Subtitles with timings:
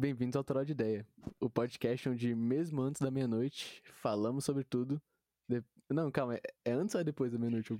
[0.00, 1.06] Bem-vindos ao Toró de Ideia,
[1.38, 4.98] o podcast onde, mesmo antes da meia-noite, falamos sobre tudo.
[5.46, 5.62] De...
[5.90, 7.76] Não, calma, é, é antes ou é depois da meia-noite?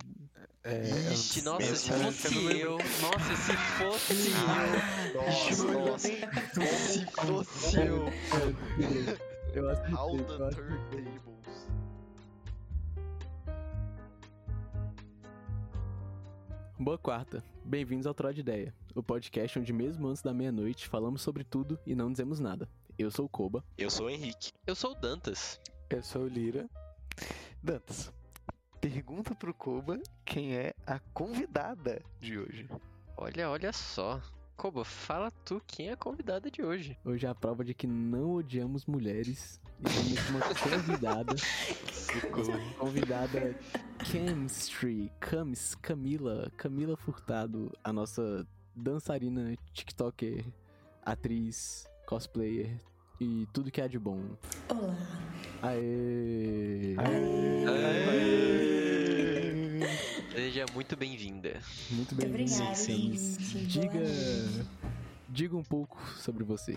[0.63, 2.79] É, Ixi, nossa, se fosse Eu não eu.
[3.01, 5.23] Nossa, se fosse eu.
[5.23, 6.09] Nossa, nossa.
[6.93, 8.05] Se fosse eu.
[9.55, 11.71] Eu acertei, the turntables.
[16.79, 21.23] Boa quarta, bem-vindos ao Toró de Ideia, o podcast onde, mesmo antes da meia-noite, falamos
[21.23, 22.69] sobre tudo e não dizemos nada.
[22.99, 23.65] Eu sou o Koba.
[23.79, 24.53] Eu sou o Henrique.
[24.67, 25.61] Eu sou o Dantas.
[25.89, 26.69] Eu sou o Lira.
[27.63, 28.13] Dantas,
[28.81, 32.69] pergunta pro Koba quem é a convidada de hoje.
[33.17, 34.21] Olha, olha só.
[34.57, 36.99] Koba, fala tu quem é a convidada de hoje.
[37.03, 41.35] Hoje é a prova de que não odiamos mulheres e temos uma convidada.
[42.79, 43.59] convidada
[44.05, 50.45] Chemistry, Camis, Camila, Camila Furtado, a nossa dançarina, TikToker,
[51.05, 52.77] atriz, cosplayer
[53.21, 54.21] e tudo que há de bom.
[54.69, 54.97] Olá.
[55.63, 56.97] Aê!
[60.33, 61.61] Seja muito bem-vinda.
[61.91, 63.67] Muito Muito bem obrigada, sim, gente.
[63.67, 64.01] Diga,
[65.29, 66.77] diga um pouco sobre você.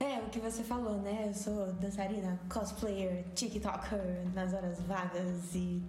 [0.00, 1.26] É, o que você falou, né?
[1.28, 5.82] Eu sou dançarina, cosplayer, TikToker nas horas vagas e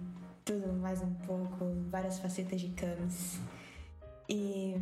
[0.44, 3.38] tudo mais um pouco, várias facetas de camis.
[4.30, 4.76] E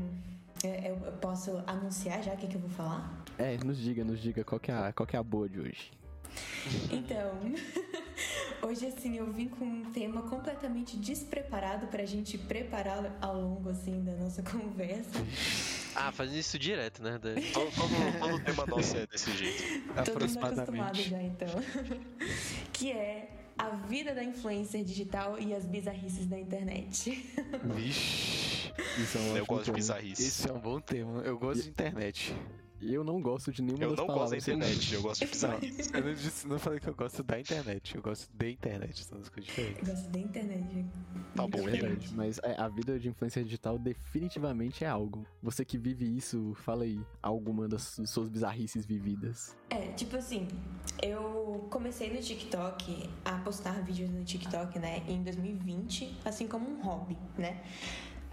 [0.63, 3.25] é, eu posso anunciar já o que, que eu vou falar?
[3.39, 5.59] É, nos diga, nos diga qual que é a, qual que é a boa de
[5.59, 5.91] hoje.
[6.91, 7.33] Então,
[8.69, 14.05] hoje assim eu vim com um tema completamente despreparado pra gente preparar ao longo assim
[14.05, 15.25] da nossa conversa.
[15.95, 17.19] Ah, fazendo isso direto, né?
[17.19, 19.95] Todo, todo, todo tema nosso é desse jeito.
[20.05, 21.49] Todo mundo acostumado já, então.
[22.73, 27.11] que é a vida da influencer digital e as bizarrices da internet.
[27.65, 28.38] Vixe,
[28.99, 30.23] Isso é um Eu gosto de bizarrice.
[30.23, 31.21] esse é um bom tema.
[31.23, 32.35] Eu gosto de internet.
[32.81, 34.49] Eu não gosto de nenhuma Eu das não gosto da palavras.
[34.49, 35.91] internet, eu gosto de bizarrice.
[35.99, 39.19] Eu não, disse, não falei que eu gosto da internet, eu gosto de internet, são
[39.19, 39.89] duas coisas Eu diferentes.
[39.89, 40.87] gosto da internet.
[41.35, 45.27] Tá bom, É verdade, mas é, a vida de influência digital definitivamente é algo.
[45.43, 49.57] Você que vive isso, fala aí alguma das suas bizarrices vividas.
[49.71, 50.47] É, tipo assim,
[51.03, 56.81] eu comecei no TikTok a postar vídeos no TikTok, né, em 2020, assim como um
[56.81, 57.61] hobby, né?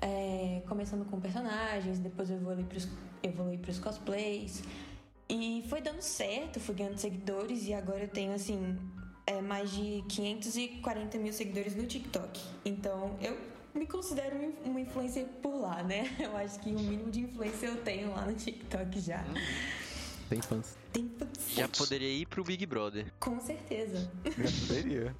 [0.07, 2.87] É, começando com personagens, depois eu evoluí pros,
[3.23, 4.61] evoluí pros cosplays.
[5.27, 8.77] E foi dando certo, fui ganhando seguidores e agora eu tenho, assim,
[9.25, 12.39] é, mais de 540 mil seguidores no TikTok.
[12.63, 13.35] Então eu
[13.73, 16.03] me considero um- uma influencer por lá, né?
[16.19, 19.25] Eu acho que o mínimo de influência eu tenho lá no TikTok já.
[20.29, 20.75] Tem fãs.
[20.91, 21.11] Tem
[21.55, 23.11] Já poderia ir pro Big Brother.
[23.19, 24.11] Com certeza.
[24.23, 24.31] Eu
[24.67, 25.15] poderia.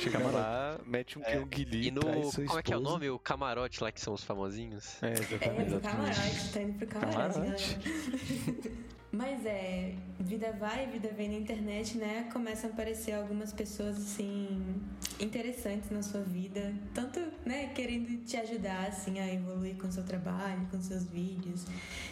[0.00, 2.00] Chega lá, mete um Pyongyi, E no.
[2.02, 3.08] Como é que é o nome?
[3.08, 5.02] O camarote lá que são os famosinhos.
[5.02, 5.70] É, É, exatamente.
[5.70, 7.74] pro camarote, tá indo pro camarote, Camarote.
[7.78, 8.82] galera.
[9.12, 12.30] Mas é, vida vai, vida vem na internet, né?
[12.32, 14.80] Começam a aparecer algumas pessoas, assim,
[15.20, 16.74] interessantes na sua vida.
[16.94, 21.66] Tanto, né, querendo te ajudar, assim, a evoluir com o seu trabalho, com seus vídeos,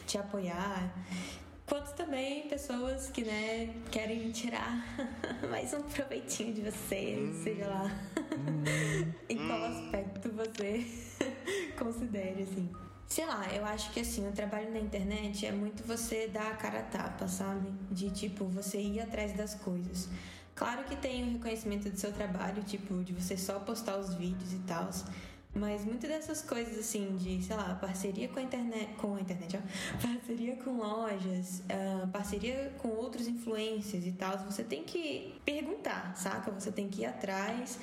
[0.06, 0.94] te apoiar.
[1.70, 4.84] Quanto também pessoas que, né, querem tirar
[5.48, 7.88] mais um proveitinho de você, seja lá
[9.30, 10.84] em qual aspecto você
[11.78, 12.68] considere, assim.
[13.06, 16.56] Sei lá, eu acho que assim, o trabalho na internet é muito você dar a
[16.56, 17.70] cara a tapa, sabe?
[17.88, 20.08] De tipo, você ir atrás das coisas.
[20.56, 24.52] Claro que tem o reconhecimento do seu trabalho, tipo, de você só postar os vídeos
[24.52, 24.90] e tal.
[25.54, 28.94] Mas muitas dessas coisas, assim, de, sei lá, parceria com a internet.
[28.94, 29.60] Com a internet, ó.
[30.00, 34.38] Parceria com lojas, ah, parceria com outros influencers e tal.
[34.38, 36.50] Você tem que perguntar, saca?
[36.52, 37.78] Você tem que ir atrás.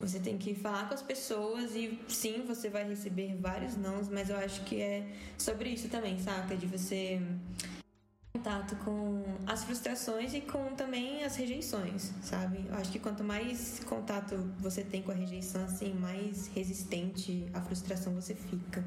[0.00, 4.30] Você tem que falar com as pessoas e sim, você vai receber vários nãos, mas
[4.30, 5.04] eu acho que é
[5.36, 6.56] sobre isso também, saca?
[6.56, 7.20] De você
[8.38, 12.64] contato com as frustrações e com também as rejeições, sabe?
[12.68, 17.60] Eu acho que quanto mais contato você tem com a rejeição, assim, mais resistente à
[17.60, 18.84] frustração você fica.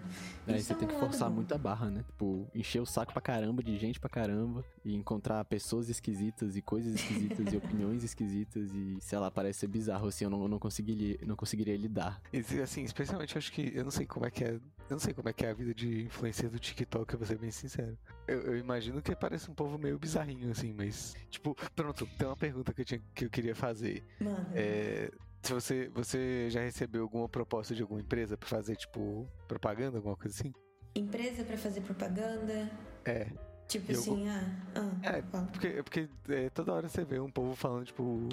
[0.47, 1.35] Aí Isso você é tem um que lado forçar bom.
[1.35, 2.03] muito a barra, né?
[2.07, 6.61] Tipo, encher o saco pra caramba de gente pra caramba e encontrar pessoas esquisitas e
[6.61, 10.47] coisas esquisitas e opiniões esquisitas e, sei lá, parece ser bizarro assim, eu não, eu
[10.47, 12.21] não, conseguiria, não conseguiria lidar.
[12.31, 13.71] E, assim, especialmente eu acho que.
[13.75, 14.51] Eu não sei como é que é.
[14.53, 17.27] Eu não sei como é que é a vida de influencer do TikTok, eu vou
[17.27, 17.97] ser bem sincero.
[18.31, 21.15] Eu, eu imagino que parece um povo meio bizarrinho, assim, mas.
[21.29, 24.03] Tipo, pronto, tem uma pergunta que eu, tinha, que eu queria fazer.
[24.19, 25.11] Mano, É.
[25.43, 30.15] Se você, você já recebeu alguma proposta de alguma empresa pra fazer, tipo, propaganda, alguma
[30.15, 30.53] coisa assim?
[30.93, 32.69] empresa pra fazer propaganda,
[33.05, 33.27] É.
[33.67, 35.47] tipo Eu- assim, ah, ah, É, fala.
[35.47, 38.27] porque, porque é, toda hora você vê um povo falando, tipo,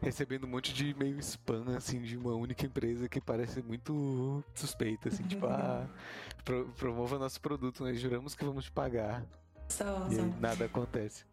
[0.00, 5.08] recebendo um monte de meio spam, assim, de uma única empresa que parece muito suspeita,
[5.10, 5.86] assim, tipo, ah,
[6.46, 9.22] pro, promova nosso produto, nós juramos que vamos te pagar.
[9.68, 10.22] Só, E só.
[10.40, 11.24] nada acontece.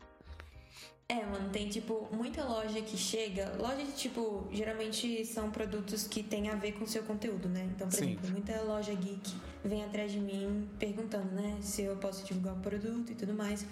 [1.08, 3.54] É, mano, tem tipo muita loja que chega.
[3.60, 7.70] Loja de tipo, geralmente são produtos que têm a ver com o seu conteúdo, né?
[7.76, 8.12] Então, por Sim.
[8.12, 9.30] exemplo, muita loja geek
[9.66, 13.66] vem atrás de mim perguntando, né, se eu posso divulgar o produto e tudo mais.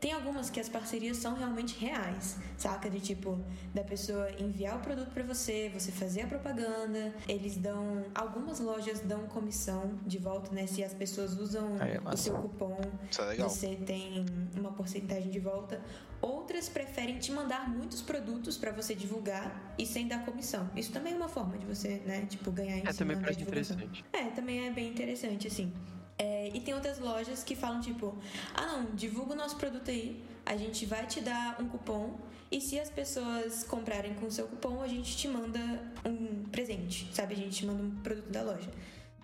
[0.00, 2.88] Tem algumas que as parcerias são realmente reais, saca?
[2.88, 3.36] De tipo,
[3.74, 8.04] da pessoa enviar o produto pra você, você fazer a propaganda, eles dão.
[8.14, 10.66] Algumas lojas dão comissão de volta, né?
[10.68, 12.78] Se as pessoas usam Aí é o seu cupom
[13.10, 13.48] Isso é legal.
[13.50, 14.24] você tem
[14.56, 15.80] uma porcentagem de volta.
[16.22, 20.68] Outras preferem te mandar muitos produtos pra você divulgar e sem dar comissão.
[20.76, 23.30] Isso também é uma forma de você, né, tipo, ganhar em É, cima também da
[23.32, 23.76] divulgação.
[23.76, 24.04] interessante.
[24.12, 25.72] É, também é bem interessante, assim.
[26.18, 28.16] É, e tem outras lojas que falam tipo,
[28.54, 32.18] ah não, divulga o nosso produto aí, a gente vai te dar um cupom
[32.50, 35.60] e se as pessoas comprarem com o seu cupom, a gente te manda
[36.04, 37.34] um presente, sabe?
[37.34, 38.70] A gente te manda um produto da loja.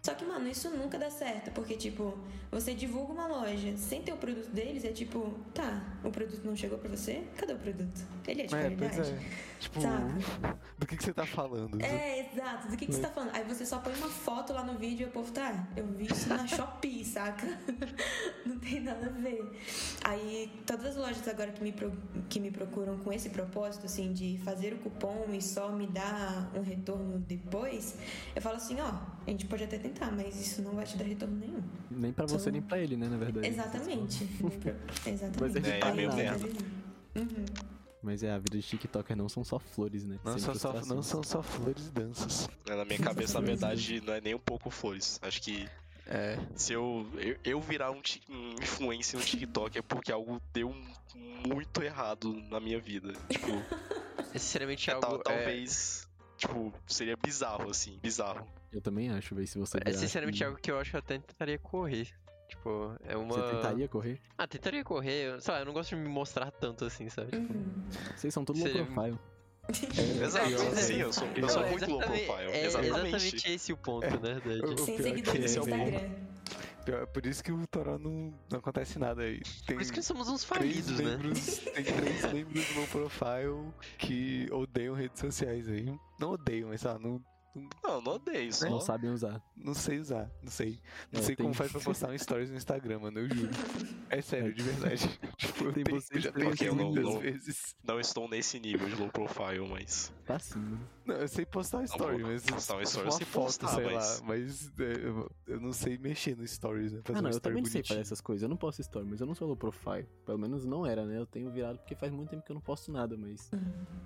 [0.05, 2.13] Só que, mano, isso nunca dá certo, porque, tipo,
[2.53, 6.55] você divulga uma loja sem ter o produto deles, é tipo, tá, o produto não
[6.55, 7.25] chegou pra você?
[7.39, 8.03] Cadê o produto?
[8.29, 9.01] Ele é de É, qualidade?
[9.13, 9.19] é.
[9.59, 10.13] Tipo, Sabe?
[10.79, 11.81] do que, que você tá falando?
[11.83, 12.69] É, exato.
[12.69, 13.35] Do que, que você tá falando?
[13.35, 16.05] Aí você só põe uma foto lá no vídeo e o povo tá, eu vi
[16.05, 17.47] isso na Shopee, saca?
[18.45, 19.59] Não tem nada a ver.
[20.05, 21.97] Aí todas as lojas agora que me, pro-
[22.29, 26.51] que me procuram com esse propósito, assim, de fazer o cupom e só me dar
[26.55, 27.95] um retorno depois,
[28.37, 28.89] eu falo assim, ó,
[29.27, 31.63] a gente pode até tentar, mas isso não vai te dar retorno nenhum.
[31.91, 33.47] Nem pra você, São- nem pra ele, né, na verdade.
[33.47, 34.25] Exatamente.
[35.07, 35.41] Exatamente.
[35.41, 36.47] Mas é É, é meio merda.
[37.17, 37.45] Uhum.
[38.03, 40.19] Mas é, a vida de TikToker não são só flores, né?
[40.25, 42.49] Não, são só, não são só flores e danças.
[42.69, 45.19] É, Na minha cabeça, na verdade, não é nem um pouco flores.
[45.23, 45.67] Acho que
[46.07, 46.39] É.
[46.55, 50.75] se eu, eu, eu virar um, um influencer no TikTok é porque algo deu
[51.49, 53.13] muito errado na minha vida.
[53.31, 53.47] Tipo,
[54.35, 55.21] É sinceramente tal- algo.
[55.21, 56.07] é, talvez.
[56.37, 57.99] Tipo, seria bizarro, assim.
[58.03, 58.47] Bizarro.
[58.75, 60.99] Eu também acho, véi, se você É, sinceramente que- algo que eu acho que eu
[61.01, 62.09] até tentaria correr.
[62.49, 63.35] Tipo, é uma.
[63.35, 64.21] Você tentaria correr?
[64.37, 65.41] Ah, tentaria correr.
[65.41, 67.31] Sei lá, eu não gosto de me mostrar tanto assim, sabe?
[67.31, 67.73] Tipo, Uhum.
[68.17, 69.19] Vocês são tudo low Seria- profile.
[70.23, 71.03] Exato, pior, sim, né?
[71.05, 72.51] eu sou, eu sou é muito low exatamente- profile.
[72.53, 72.97] É exatamente.
[73.07, 74.61] exatamente esse o ponto, na verdade.
[74.75, 76.11] O Sem pior seguidores que no é Instagram.
[76.85, 79.41] Pior- é Por isso que o Toró não, não acontece nada aí.
[79.67, 81.17] Tem Por isso que somos uns três falidos, né?
[81.17, 85.87] membros, tem três membros do meu profile que odeiam redes sociais aí.
[86.21, 87.25] Não odeiam, mas sei lá, não,
[87.83, 88.69] Não, não odeio só.
[88.69, 89.43] Não sabem usar.
[89.57, 90.31] não sei usar.
[90.43, 90.81] Não sei.
[91.13, 93.21] Não É, sei tem- como faz pra postar um stories no Instagram, mano.
[93.21, 93.51] Eu juro.
[94.11, 95.09] É sério, de verdade.
[95.39, 97.77] tipo, eu, Tem tenho- eu já tentei não- muitas não- vezes.
[97.85, 100.13] Não estou nesse nível de low profile, mas.
[100.25, 100.81] Tá sim, mano.
[101.05, 102.45] Não, eu sei postar story, vou mas.
[102.45, 104.27] postar um story, eu uma sei foto, postar, sei mas- lá.
[104.27, 104.93] Mas é,
[105.47, 107.01] eu, não sei mexer no stories, né?
[107.05, 108.01] Fazer Ah, não, um eu story também não sei fazer bonitinho.
[108.03, 108.43] essas coisas.
[108.43, 110.07] Eu não posto story, mas eu não sou low profile.
[110.27, 111.19] Pelo menos não era, né?
[111.19, 113.51] Eu tenho virado porque faz muito tempo que eu não posto nada, mas.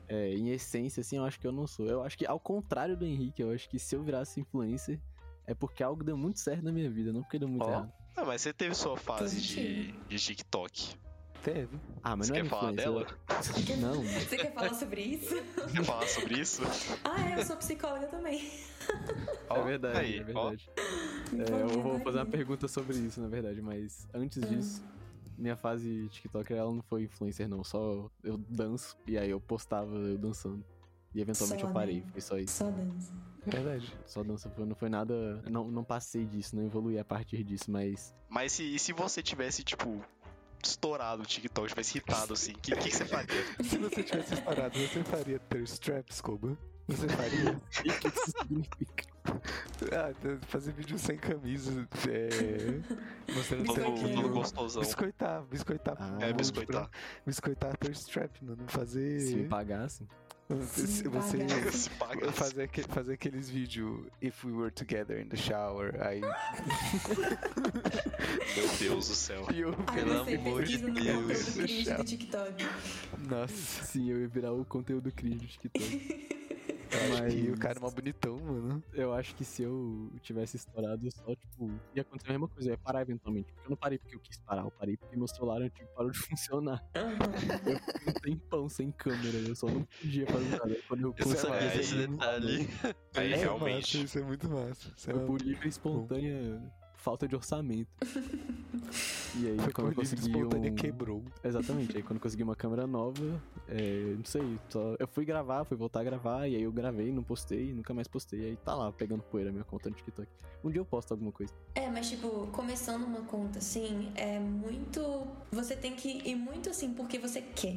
[0.08, 1.86] É, em essência, assim, eu acho que eu não sou.
[1.86, 5.00] Eu acho que, ao contrário do Henrique, eu acho que se eu virasse influencer,
[5.46, 7.70] é porque algo deu muito certo na minha vida, não porque deu muito Ó.
[7.70, 7.92] errado.
[8.16, 10.96] Ah, mas você teve sua fase de, de TikTok.
[11.42, 11.78] Teve.
[12.02, 13.06] Ah, mas Você não é quer falar dela?
[13.78, 15.34] Não, Você quer falar sobre isso?
[15.72, 16.62] Quer falar sobre isso?
[17.04, 18.50] Ah, é, eu sou psicóloga também.
[19.48, 20.70] é verdade, aí, é verdade.
[21.32, 24.82] É, eu vou fazer uma pergunta sobre isso, na verdade, mas antes disso,
[25.36, 27.62] minha fase TikToker, ela não foi influencer, não.
[27.62, 30.64] Só eu danço e aí eu postava eu dançando.
[31.14, 32.06] E eventualmente Só, eu parei, né?
[32.12, 32.56] foi só isso.
[32.58, 33.12] Só dança.
[33.46, 33.98] Verdade.
[34.04, 35.42] Só dança, não foi nada.
[35.50, 38.14] Não, não passei disso, não evoluí a partir disso, mas.
[38.28, 40.04] Mas se, e se você tivesse, tipo,
[40.62, 43.44] estourado o TikTok, tivesse irritado assim, o que, que, que você faria?
[43.64, 46.58] Se você tivesse parado, você faria ter straps, Koba?
[46.88, 47.52] Você faria?
[47.78, 49.04] O que isso significa?
[49.92, 53.32] ah, fazer vídeo sem camisa, é...
[53.32, 54.22] Mostrando Todo, Biscoitinho.
[54.22, 54.82] todo gostosão.
[54.82, 55.96] Biscoitar, biscoitar.
[55.98, 56.88] Ah, É, biscoitar.
[56.88, 58.64] pra- Biscoitar ter strap, mano.
[58.68, 59.20] Fazer...
[59.20, 60.08] Se me pagassem.
[60.48, 61.46] Me você
[62.32, 66.22] fazer, fazer aqueles vídeos If we were together in the shower, aí...
[68.56, 69.46] Meu Deus do céu.
[69.54, 70.94] Eu, Pelo amor de Deus.
[70.94, 72.64] conteúdo cringe do TikTok.
[73.28, 73.84] Nossa.
[73.84, 76.28] Sim, eu ia virar o conteúdo cringe do TikTok.
[76.98, 78.82] Eu Mas- o cara é mó bonitão, mano.
[78.92, 82.68] Eu acho que se eu tivesse estourado, eu só, tipo, ia acontecer a mesma coisa,
[82.68, 83.52] eu ia parar eventualmente.
[83.52, 86.10] Porque eu não parei porque eu quis parar, eu parei porque meu celular antigo parou
[86.10, 86.84] de funcionar.
[86.94, 90.64] Eu fiquei um tempão sem câmera, eu só não podia fazer nada.
[90.66, 91.80] Aí Quando eu é consegui, massa.
[91.80, 92.68] Esse detalhe.
[93.14, 93.96] Aí é realmente.
[93.98, 94.92] Massa, isso é muito massa.
[94.96, 96.72] Isso é foi por livre e espontânea
[97.08, 97.88] falta de orçamento.
[99.36, 100.74] E aí, Foi quando eu consegui um...
[100.74, 101.22] quebrou.
[101.44, 104.96] Exatamente, aí quando eu consegui uma câmera nova, é, não sei, só...
[104.98, 108.08] eu fui gravar, fui voltar a gravar, e aí eu gravei, não postei, nunca mais
[108.08, 110.26] postei, aí tá lá, pegando poeira minha conta no TikTok.
[110.64, 111.52] Um dia eu posto alguma coisa.
[111.74, 115.00] É, mas tipo, começando uma conta assim, é muito.
[115.52, 117.76] Você tem que ir muito assim porque você quer,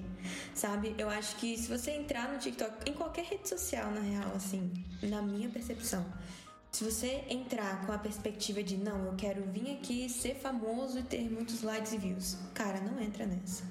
[0.55, 0.95] sabe?
[0.97, 4.71] Eu acho que se você entrar no TikTok, em qualquer rede social, na real, assim,
[5.03, 6.05] na minha percepção,
[6.71, 11.03] se você entrar com a perspectiva de não, eu quero vir aqui ser famoso e
[11.03, 13.63] ter muitos likes e views, cara, não entra nessa.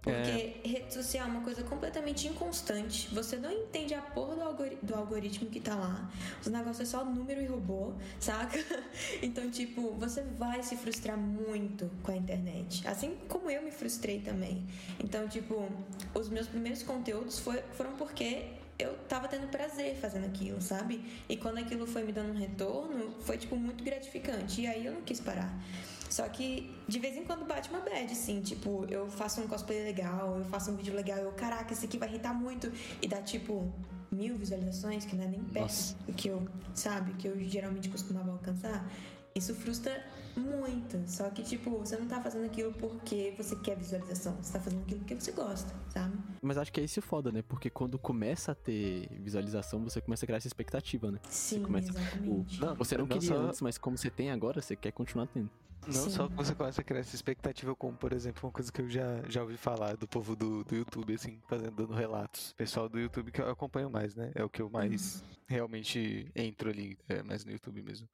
[0.00, 3.12] Porque rede social é uma coisa completamente inconstante.
[3.14, 6.10] Você não entende a porra do, algori- do algoritmo que tá lá.
[6.40, 8.58] Os negócios é só número e robô, saca?
[9.20, 12.86] Então, tipo, você vai se frustrar muito com a internet.
[12.88, 14.64] Assim como eu me frustrei também.
[14.98, 15.68] Então, tipo,
[16.14, 18.46] os meus primeiros conteúdos foi- foram porque
[18.78, 21.04] eu tava tendo prazer fazendo aquilo, sabe?
[21.28, 24.60] E quando aquilo foi me dando um retorno, foi, tipo, muito gratificante.
[24.60, 25.52] E aí eu não quis parar.
[26.08, 29.82] Só que de vez em quando bate uma bad, assim, tipo, eu faço um cosplay
[29.82, 32.72] legal, eu faço um vídeo legal, eu, caraca, esse aqui vai irritar muito.
[33.02, 33.70] E dá tipo
[34.10, 35.94] mil visualizações, que não é nem perto Nossa.
[36.06, 38.88] do que eu, sabe, que eu geralmente costumava alcançar.
[39.34, 40.02] Isso frustra
[40.38, 41.02] muito.
[41.08, 44.36] Só que, tipo, você não tá fazendo aquilo porque você quer visualização.
[44.42, 46.16] Você tá fazendo aquilo porque você gosta, sabe?
[46.42, 47.42] Mas acho que é isso foda, né?
[47.42, 51.18] Porque quando começa a ter visualização, você começa a criar essa expectativa, né?
[51.28, 52.60] Sim, começa, exatamente.
[52.60, 55.26] Não, Você não não queria só- antes, mas como você tem agora, você quer continuar
[55.26, 55.50] tendo.
[55.86, 56.10] Não Sim.
[56.10, 58.90] só que você começa a criar essa expectativa, como, por exemplo, uma coisa que eu
[58.90, 62.52] já, já ouvi falar do povo do, do YouTube, assim, fazendo, dando relatos.
[62.58, 64.30] Pessoal do YouTube que eu acompanho mais, né?
[64.34, 68.06] É o que eu mais realmente entro ali, é, mais no YouTube mesmo.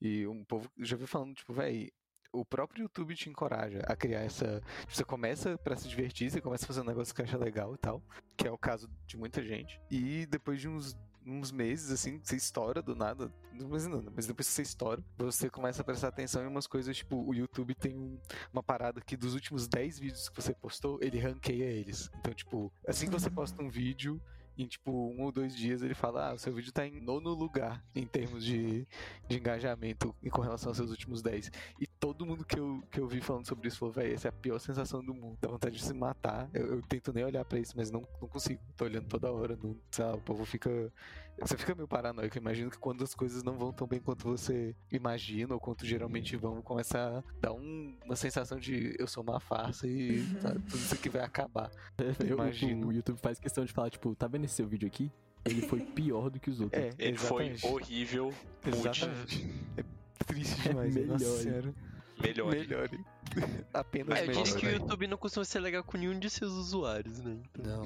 [0.00, 1.90] E um povo já vi falando, tipo, véi,
[2.32, 4.60] o próprio YouTube te encoraja a criar essa.
[4.80, 7.74] tipo, Você começa pra se divertir, você começa a fazer um negócio que acha legal
[7.74, 8.02] e tal,
[8.36, 9.80] que é o caso de muita gente.
[9.90, 13.32] E depois de uns, uns meses, assim, você estoura do nada.
[13.52, 16.96] Não não, mas depois que você estoura, você começa a prestar atenção em umas coisas,
[16.96, 18.18] tipo, o YouTube tem um-
[18.52, 22.08] uma parada que dos últimos 10 vídeos que você postou, ele ranqueia eles.
[22.20, 24.20] Então, tipo, assim que você posta um vídeo.
[24.58, 27.30] Em tipo um ou dois dias ele fala: Ah, o seu vídeo tá em nono
[27.30, 28.86] lugar em termos de,
[29.28, 31.50] de engajamento e com relação aos seus últimos 10.
[31.80, 34.30] E todo mundo que eu, que eu vi falando sobre isso falou, véi, essa é
[34.30, 35.38] a pior sensação do mundo.
[35.40, 36.48] Dá vontade de se matar.
[36.52, 38.60] Eu, eu tento nem olhar pra isso, mas não, não consigo.
[38.76, 40.92] Tô olhando toda hora, não, lá, o povo fica.
[41.40, 42.36] Você fica meio paranoico.
[42.36, 45.86] Eu imagino que quando as coisas não vão tão bem quanto você imagina, ou quanto
[45.86, 50.50] geralmente vão, começa a dar um- uma sensação de eu sou uma farsa e tá,
[50.52, 51.70] tudo isso aqui vai acabar.
[52.20, 52.88] Eu, Imagino.
[52.88, 55.10] o YouTube faz questão de falar, tipo, tá vendo esse seu vídeo aqui?
[55.44, 56.82] Ele foi pior do que os outros.
[56.82, 57.66] É, Ele foi exatamente.
[57.66, 59.54] horrível, mude, Exatamente.
[59.76, 60.94] É triste É demais?
[61.06, 61.74] Nossa melhor,
[62.20, 62.58] melhore.
[62.58, 63.04] Melhore.
[63.74, 64.70] Apenas É, eu diria que o?
[64.70, 67.36] YouTube não costuma ser legal com nenhum de seus usuários, né?
[67.58, 67.84] Não.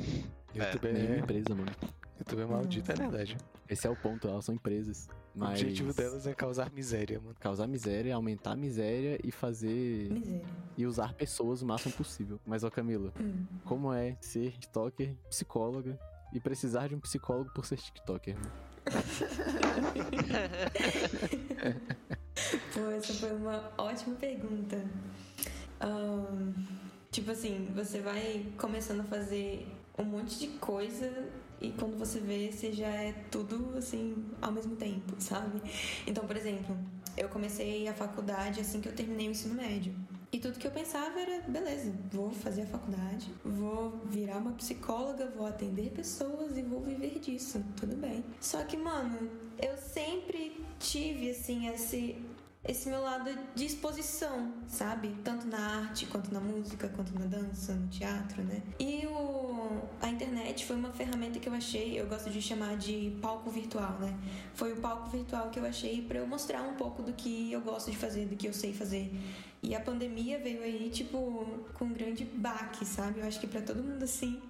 [0.54, 1.72] É, YouTube é, Nenhuma empresa, mano.
[2.18, 3.36] YouTube é maldito, é verdade.
[3.68, 5.08] Esse é o ponto, elas são empresas.
[5.34, 7.34] O Mas objetivo delas é causar miséria, mano.
[7.40, 10.10] causar miséria, aumentar a miséria e fazer.
[10.10, 10.44] Miséria.
[10.76, 12.38] e usar pessoas o máximo possível.
[12.46, 13.44] Mas, ó, Camila, Hum.
[13.64, 15.98] como é ser TikToker, psicóloga
[16.32, 18.36] e precisar de um psicólogo por ser TikToker?
[18.36, 18.50] né?
[22.74, 24.84] Pô, essa foi uma ótima pergunta.
[27.10, 29.66] Tipo assim, você vai começando a fazer
[29.98, 31.28] um monte de coisa
[31.60, 35.60] e quando você vê, você já é tudo assim ao mesmo tempo, sabe?
[36.06, 36.76] Então, por exemplo,
[37.16, 39.94] eu comecei a faculdade assim que eu terminei o ensino médio.
[40.32, 45.30] E tudo que eu pensava era, beleza, vou fazer a faculdade, vou virar uma psicóloga,
[45.36, 48.24] vou atender pessoas e vou viver disso, tudo bem.
[48.40, 52.16] Só que, mano, eu sempre tive, assim, esse,
[52.64, 55.16] esse meu lado de exposição, sabe?
[55.24, 58.62] Tanto na arte, quanto na música, quanto na dança, no teatro, né?
[58.78, 63.16] E o, a internet foi uma ferramenta que eu achei, eu gosto de chamar de
[63.20, 64.16] palco virtual, né?
[64.54, 67.60] Foi o palco virtual que eu achei pra eu mostrar um pouco do que eu
[67.60, 69.12] gosto de fazer, do que eu sei fazer.
[69.60, 73.20] E a pandemia veio aí, tipo, com um grande baque, sabe?
[73.20, 74.40] Eu acho que pra todo mundo assim.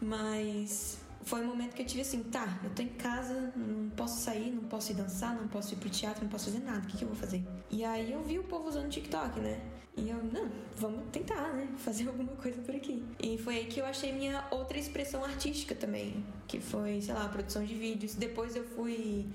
[0.00, 4.20] Mas foi um momento que eu tive assim, tá, eu tô em casa, não posso
[4.20, 6.86] sair, não posso ir dançar, não posso ir pro teatro, não posso fazer nada, o
[6.86, 7.42] que, que eu vou fazer?
[7.70, 9.60] E aí eu vi o povo usando TikTok, né?
[9.96, 11.68] E eu, não, vamos tentar, né?
[11.78, 13.04] Fazer alguma coisa por aqui.
[13.22, 17.28] E foi aí que eu achei minha outra expressão artística também, que foi, sei lá,
[17.28, 18.14] produção de vídeos.
[18.14, 19.26] Depois eu fui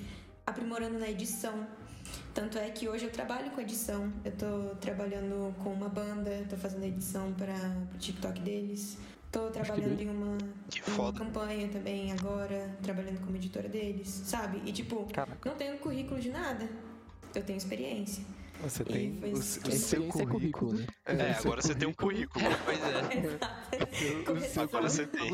[0.45, 1.65] aprimorando na edição.
[2.33, 4.11] Tanto é que hoje eu trabalho com edição.
[4.25, 7.53] Eu tô trabalhando com uma banda, tô fazendo edição para
[7.95, 8.97] o TikTok deles.
[9.31, 10.37] Tô trabalhando em uma,
[10.97, 14.61] uma campanha também agora, trabalhando como editora deles, sabe?
[14.65, 16.67] E tipo, Caraca, não tenho currículo de nada.
[17.35, 18.23] Eu tenho experiência.
[18.59, 20.27] você E tem o, o seu é currículo.
[20.27, 20.87] currículo, né?
[21.05, 22.43] É, seu agora você tem um currículo.
[22.65, 24.59] Pois é.
[24.63, 25.31] Agora você tem.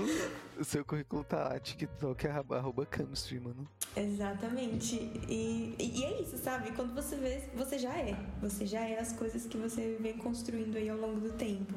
[0.59, 3.65] O seu currículo tá lá, TikTok, arroba, arroba chemistry, mano.
[3.95, 4.95] Exatamente.
[5.29, 6.71] E, e é isso, sabe?
[6.71, 8.13] Quando você vê, você já é.
[8.41, 11.73] Você já é as coisas que você vem construindo aí ao longo do tempo.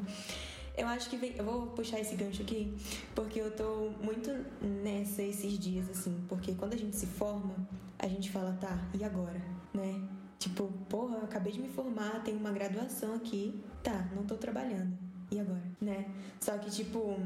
[0.79, 1.35] Eu acho que vem.
[1.37, 2.73] Eu vou puxar esse gancho aqui,
[3.15, 4.31] porque eu tô muito
[4.63, 6.25] nessa esses dias, assim.
[6.29, 7.55] Porque quando a gente se forma,
[7.99, 9.43] a gente fala, tá, e agora?
[9.75, 10.01] Né?
[10.39, 13.61] Tipo, porra, acabei de me formar, tenho uma graduação aqui.
[13.83, 14.97] Tá, não tô trabalhando.
[15.33, 15.65] E agora?
[15.81, 16.09] Né?
[16.41, 17.17] Só que, tipo,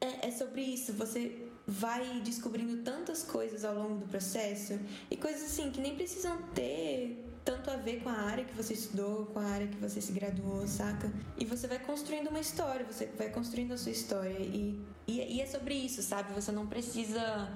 [0.00, 0.94] é, é sobre isso.
[0.94, 4.78] Você vai descobrindo tantas coisas ao longo do processo
[5.10, 8.72] e coisas assim que nem precisam ter tanto a ver com a área que você
[8.72, 11.12] estudou, com a área que você se graduou, saca?
[11.36, 14.38] E você vai construindo uma história, você vai construindo a sua história.
[14.38, 16.32] E, e, e é sobre isso, sabe?
[16.32, 17.50] Você não precisa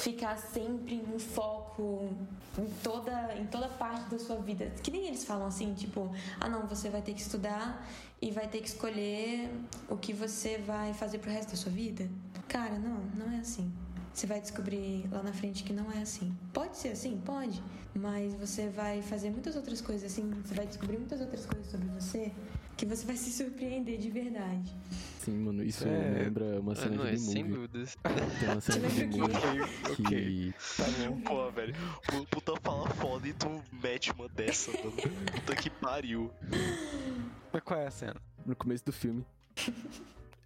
[0.00, 2.10] ficar sempre em foco
[2.58, 4.72] em toda, em toda parte da sua vida.
[4.82, 6.10] Que nem eles falam assim, tipo,
[6.40, 7.86] ah não, você vai ter que estudar
[8.20, 9.50] e vai ter que escolher
[9.88, 12.08] o que você vai fazer pro resto da sua vida.
[12.48, 13.72] Cara, não, não é assim.
[14.12, 16.34] Você vai descobrir lá na frente que não é assim.
[16.52, 17.16] Pode ser assim?
[17.24, 17.62] Pode.
[17.94, 21.86] Mas você vai fazer muitas outras coisas assim, você vai descobrir muitas outras coisas sobre
[21.88, 22.32] você
[22.76, 24.74] que você vai se surpreender de verdade.
[25.20, 26.22] Sim, mano, isso É.
[26.24, 27.96] lembra uma Ah, cena não, de é sem dúvidas.
[28.40, 30.54] Tem uma cena de Movie Ok, que...
[30.76, 31.20] Tá bom.
[31.26, 31.74] Pô, velho,
[32.06, 34.92] pu- puta fala foda e tu mete uma dessa, mano.
[35.32, 36.30] Puta que pariu.
[37.52, 38.16] Mas qual é a cena?
[38.46, 39.24] no começo do filme.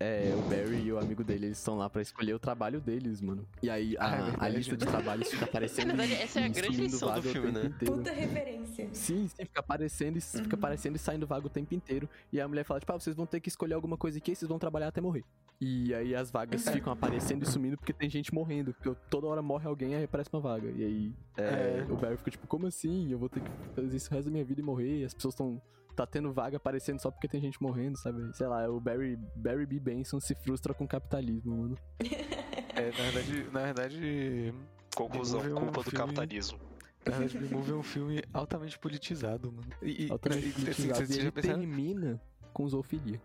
[0.04, 3.20] É, o Barry e o amigo dele, eles estão lá pra escolher o trabalho deles,
[3.22, 3.46] mano.
[3.62, 4.90] E aí a, Ah, é a lista de né?
[4.90, 5.86] trabalhos fica aparecendo.
[5.88, 7.66] Na verdade, essa é a grande lição do filme, tempo né?
[7.74, 7.94] inteiro.
[7.96, 8.88] Puta referência.
[8.92, 12.08] Sim, sim, fica aparecendo, e fica aparecendo e saindo vaga o tempo inteiro.
[12.32, 14.36] E a mulher fala, tipo, ah, vocês vão ter que escolher alguma coisa aqui e
[14.36, 15.24] vocês vão trabalhar até morrer.
[15.60, 18.74] E aí as vagas ficam aparecendo e sumindo porque tem gente morrendo.
[18.74, 20.68] Porque toda hora morre alguém e aí aparece uma vaga.
[20.70, 21.92] E aí é, É.
[21.92, 23.10] o Barry fica tipo, como assim?
[23.10, 25.00] Eu vou ter que fazer isso o resto da minha vida e morrer.
[25.00, 25.62] E as pessoas estão.
[25.96, 28.36] Tá tendo vaga aparecendo só porque tem gente morrendo, sabe?
[28.36, 29.78] Sei lá, o Barry, Barry B.
[29.78, 31.78] Benson se frustra com o capitalismo, mano.
[32.76, 34.54] É, na verdade, na verdade,
[34.96, 36.58] Conclusão, é um culpa do filme- capitalismo.
[37.06, 39.68] na verdade, The Movie é um filme altamente politizado, mano.
[39.80, 40.96] E, Altamente e, assim, politizado.
[40.96, 42.20] vocês E já ele pensaram- termina
[42.52, 43.22] com zoofilia.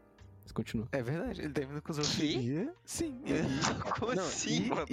[0.49, 0.87] Mas continua.
[0.91, 2.73] É verdade, ele termina com zoofilia.
[2.83, 4.85] Sim, e, Como não, assim, e, mano?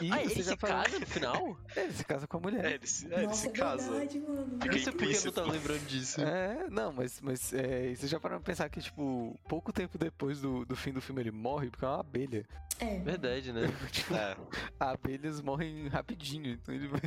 [0.00, 1.58] E, e Ah, você ele já se falou- casa no final?
[1.76, 2.64] É, ele se casa com a mulher.
[2.64, 3.90] É, ele se, é, ele Nossa, se é casa.
[3.92, 4.50] verdade, mano.
[4.60, 6.20] Fica Eu não sei por que eu não tava lembrando disso.
[6.20, 10.40] É, não, mas, mas é, você já parou pra pensar que, tipo, pouco tempo depois
[10.40, 12.44] do, do fim do filme ele morre porque é uma abelha.
[12.80, 12.98] É.
[12.98, 13.60] Verdade, né?
[13.92, 14.36] tipo, É.
[14.80, 17.00] abelhas morrem rapidinho, então ele vai.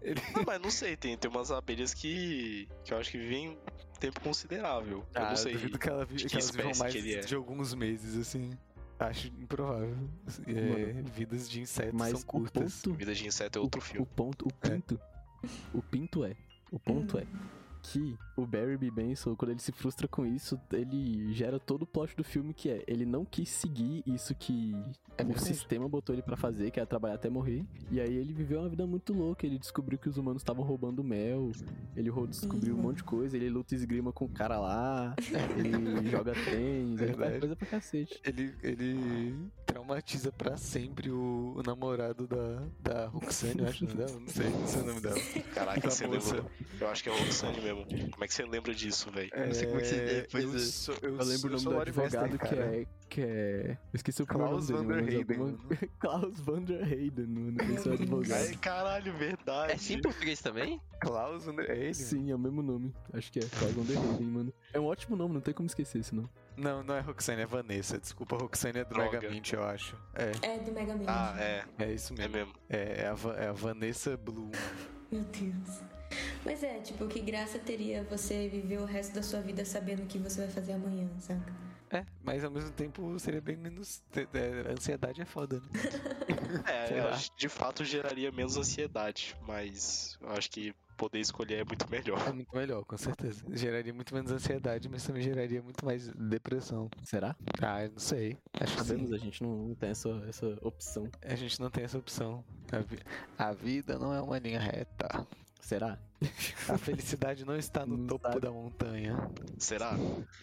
[0.00, 0.20] Ele...
[0.34, 3.58] Não, mas não sei, tem, tem umas abelhas que, que eu acho que vivem
[4.00, 4.98] tempo considerável.
[5.14, 5.52] eu Ah, não sei.
[5.52, 7.20] duvido que, ela que que elas vivam mais que ele é.
[7.20, 8.50] de alguns meses, assim.
[8.98, 9.96] Acho improvável.
[10.26, 12.82] Assim, é, Mano, vidas de insetos Mas são curtas.
[12.82, 14.02] ponto Vida de inseto é outro o, filme.
[14.02, 15.00] O ponto, o pinto.
[15.72, 16.36] O pinto é.
[16.70, 17.26] O ponto é
[17.82, 18.90] que o Barry B.
[18.90, 22.68] Benson, quando ele se frustra com isso, ele gera todo o plot do filme que
[22.70, 24.72] é ele não quis seguir isso que
[25.18, 25.44] É o verdade.
[25.46, 27.64] sistema botou ele pra fazer, que é trabalhar até morrer.
[27.90, 31.02] E aí ele viveu uma vida muito louca, ele descobriu que os humanos estavam roubando
[31.04, 31.50] mel,
[31.96, 35.14] ele descobriu um monte de coisa, ele luta esgrima com o cara lá,
[35.56, 37.40] ele joga tênis, ele faz Verdade.
[37.40, 38.20] coisa pra cacete.
[38.24, 43.98] Ele, ele traumatiza pra sempre o, o namorado da, da Roxane, eu acho o nome
[43.98, 44.20] dela.
[44.20, 45.16] Não sei, não sei o nome dela.
[45.54, 46.44] Caraca, você lembra?
[46.80, 47.69] Eu acho que é o Roxane mesmo.
[47.76, 49.30] Como é que você lembra disso, velho?
[49.36, 50.58] não sei como é que você- é, eu, é.
[50.58, 53.70] sou, eu, Eu lembro o nome do advogado que é, que é.
[53.70, 55.58] Eu esqueci o Klaus mas Vanderheyden, alguma-.
[55.98, 57.56] Klaus Vanderheyden, mano.
[57.74, 58.46] Esse é o advogado.
[58.48, 59.72] Ai, caralho, verdade.
[59.72, 60.80] É sim em português também?
[61.00, 61.70] Klaus Vander...
[61.70, 61.94] É ele?
[61.94, 62.94] Sim, é o mesmo nome.
[63.12, 64.52] Acho que é Klaus Vanderheyden, mano.
[64.72, 66.28] É um ótimo nome, não tem como esquecer esse nome.
[66.56, 67.98] Não, não é Roxane, é Vanessa.
[67.98, 69.12] Desculpa, Roxane é do Droga.
[69.18, 69.96] Megamente, eu acho.
[70.14, 71.04] É, É do Mega Man.
[71.06, 71.64] Ah, é.
[71.78, 72.32] é isso É mesmo.
[72.36, 72.52] mesmo.
[72.68, 74.50] É, é a, é a Vanessa Bloom.
[75.10, 75.80] Meu Deus.
[76.44, 80.06] Mas é, tipo, que graça teria você viver o resto da sua vida sabendo o
[80.06, 81.52] que você vai fazer amanhã, saca?
[81.92, 84.00] É, mas ao mesmo tempo seria bem menos.
[84.14, 85.66] a ansiedade é foda, né?
[86.66, 87.10] É, Sei eu lá.
[87.10, 91.88] acho que de fato geraria menos ansiedade, mas eu acho que poder escolher é muito
[91.90, 92.20] melhor.
[92.28, 93.42] É muito melhor, com certeza.
[93.52, 96.88] Geraria muito menos ansiedade, mas também geraria muito mais depressão.
[97.04, 97.34] Será?
[97.62, 98.36] Ah, eu não sei.
[98.60, 99.14] Acho que Sabemos, sim.
[99.14, 101.08] a gente não, não tem essa, essa opção.
[101.22, 102.44] A gente não tem essa opção.
[102.70, 102.98] A, vi-
[103.38, 105.26] a vida não é uma linha reta.
[105.60, 105.98] Será?
[106.68, 108.40] A felicidade não está no Não topo sabe.
[108.40, 109.30] da montanha.
[109.58, 109.94] Será?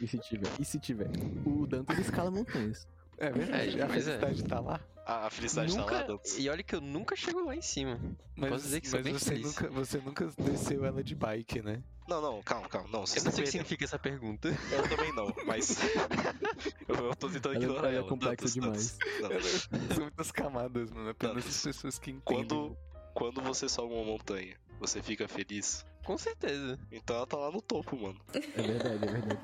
[0.01, 0.49] E se tiver?
[0.60, 1.10] E se tiver?
[1.45, 2.88] O Dantas escala montanhas.
[3.17, 3.89] É verdade, É, a é.
[3.89, 4.80] felicidade tá lá.
[5.06, 6.03] A, a felicidade tá lá, nunca...
[6.03, 6.38] Dantas?
[6.38, 7.99] E olha que eu nunca chego lá em cima.
[8.36, 9.45] Mas, Posso dizer que sou mas bem você, feliz.
[9.45, 11.82] nunca, você nunca desceu ela de bike, né?
[12.08, 12.88] Não, não, calma, calma.
[12.88, 14.47] Não, Eu não sei o que significa essa pergunta.
[14.71, 15.77] Eu também não, mas.
[16.88, 18.08] eu, eu tô tentando Ela- ignorar ela é ela.
[18.08, 19.88] complexa Dantas, Dantas, não.
[19.95, 21.10] São muitas camadas, mano.
[21.10, 22.47] Apenas as pessoas que entendem.
[22.47, 22.77] Quando,
[23.17, 25.84] quando você sobe uma montanha, você fica feliz?
[26.06, 26.77] Com certeza.
[26.91, 28.21] Então ela tá lá no topo, mano.
[28.32, 29.39] É verdade, é verdade.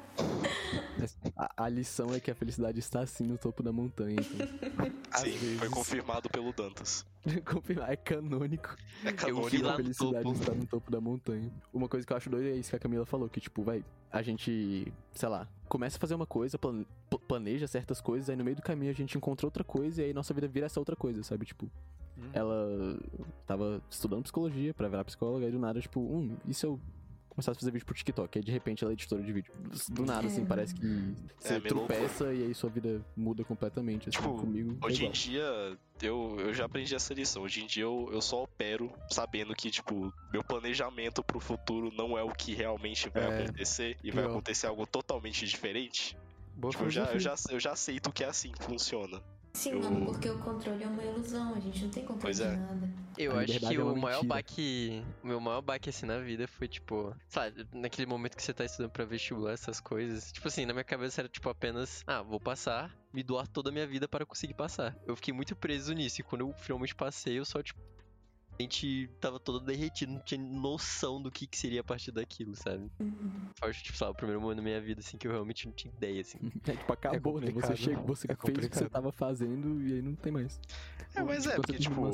[1.36, 4.16] A, a lição é que a felicidade está sim no topo da montanha.
[4.20, 4.48] Então.
[5.20, 5.74] Sim, foi vezes.
[5.74, 7.04] confirmado pelo Dantas.
[7.46, 8.76] Confirmar, é canônico.
[9.04, 9.64] É vi canônico.
[9.64, 10.40] lá a no felicidade topo.
[10.40, 11.52] está no topo da montanha.
[11.74, 13.84] Uma coisa que eu acho doida é isso que a Camila falou, que tipo, vai,
[14.12, 18.36] a gente, sei lá, começa a fazer uma coisa, plan- pl- planeja certas coisas, aí
[18.36, 20.80] no meio do caminho a gente encontra outra coisa e aí nossa vida vira essa
[20.80, 21.46] outra coisa, sabe?
[21.46, 21.70] Tipo,
[22.24, 22.30] Hum.
[22.34, 23.00] ela
[23.46, 26.80] tava estudando psicologia pra virar psicóloga e do nada, tipo, hum, e se eu
[27.30, 28.38] começasse a fazer vídeo pro TikTok.
[28.38, 29.52] Aí de repente ela é editora de vídeo.
[29.90, 30.46] Do nada, assim, É.
[30.46, 31.88] parece que você É, meio louco.
[31.92, 34.08] tropeça e aí sua vida muda completamente.
[34.10, 34.78] Assim, Tipo, comigo.
[34.80, 35.14] é Hoje em igual.
[35.14, 37.42] dia, eu, eu já aprendi essa lição.
[37.42, 42.16] Hoje em dia, eu, eu só opero sabendo que, tipo, meu planejamento pro futuro não
[42.16, 44.32] é o que realmente vai É, acontecer e vai pior.
[44.34, 46.16] acontecer algo totalmente diferente.
[46.56, 49.20] Boa Tipo, eu já, eu, já, eu já aceito que é assim que funciona.
[49.56, 52.38] Sim, Eu- mano, porque o controle é uma ilusão, a gente não tem controle Pois
[52.38, 52.58] de é.
[52.58, 52.90] nada.
[53.16, 55.04] Eu A acho que é o maior baque.
[55.24, 58.66] O meu maior baque assim na vida foi, tipo, sabe, naquele momento que você tá
[58.66, 60.32] estudando pra vestibular, essas coisas.
[60.32, 63.72] Tipo assim, na minha cabeça era tipo apenas, ah, vou passar, me doar toda a
[63.72, 64.98] minha vida para conseguir passar.
[65.06, 66.22] Eu fiquei muito preso nisso.
[66.22, 67.80] E quando eu finalmente passei, eu só, tipo.
[68.60, 72.56] A gente tava todo derretido, não tinha noção do que, que seria a partir daquilo,
[72.56, 72.90] sabe?
[73.00, 73.50] Uhum.
[73.60, 75.74] Foi, tipo, sei lá, o primeiro momento da minha vida, assim, que eu realmente não
[75.74, 76.38] tinha ideia, assim.
[76.68, 77.52] É tipo, acabou, né?
[77.52, 80.60] Você chega, você é fez o que você tava fazendo e aí não tem mais.
[81.16, 82.12] É, mas é, Quando porque, tipo,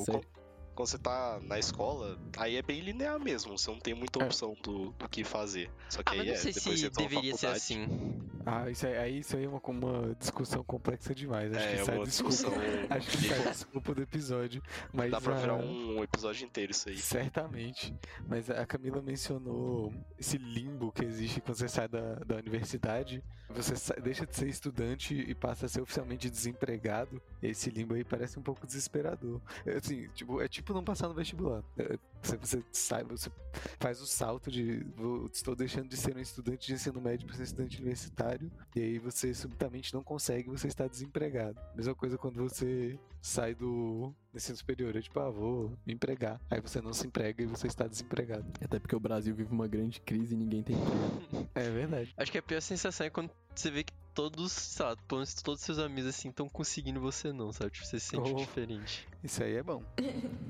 [0.80, 3.58] quando você tá na escola, aí é bem linear mesmo.
[3.58, 4.26] Você não tem muita É.
[4.26, 5.70] opção do, do que fazer.
[5.89, 7.58] Só que Ah, aí mas não é, sei depois se você deveria ser faculdade.
[7.58, 8.20] assim.
[8.46, 11.52] Ah, isso aí, aí- isso aí é uma, uma discussão complexa demais.
[11.54, 12.52] Acho É, que é sai uma discussão.
[12.89, 14.63] Acho que sai desculpa do episódio.
[14.94, 16.98] Mas Dá pra a- virar um episódio inteiro isso aí.
[16.98, 17.94] Certamente.
[18.26, 23.22] Mas a Camila mencionou esse limbo que existe quando você sai da, da universidade.
[23.50, 27.22] Você sa- deixa de ser estudante e passa a ser oficialmente desempregado.
[27.42, 29.42] Esse limbo aí parece um pouco desesperador.
[29.65, 31.63] É, Assim, tipo, é tipo não passar no vestibular.
[31.77, 33.32] É, Você, você sai, você
[33.79, 37.38] faz o salto de vou- estou deixando de ser um estudante de ensino médio para
[37.38, 38.51] ser estudante universitário.
[38.75, 41.58] E aí você subitamente não consegue, você está desempregado.
[41.75, 46.41] Mesma coisa quando você sai do ensino superior, é tipo, ah, vou me empregar.
[46.49, 48.45] Aí você não se emprega e você está desempregado.
[48.62, 51.47] Até porque o Brasil vive uma grande crise e ninguém tem emprego.
[51.55, 52.13] É verdade.
[52.17, 55.62] Acho que a pior sensação é quando você vê que todos, sabe, pelo menos todos
[55.62, 57.71] seus amigos assim estão conseguindo você não, sabe?
[57.71, 58.36] Tipo, você se sente Oh.
[58.36, 59.08] diferente.
[59.23, 59.82] Isso aí é bom.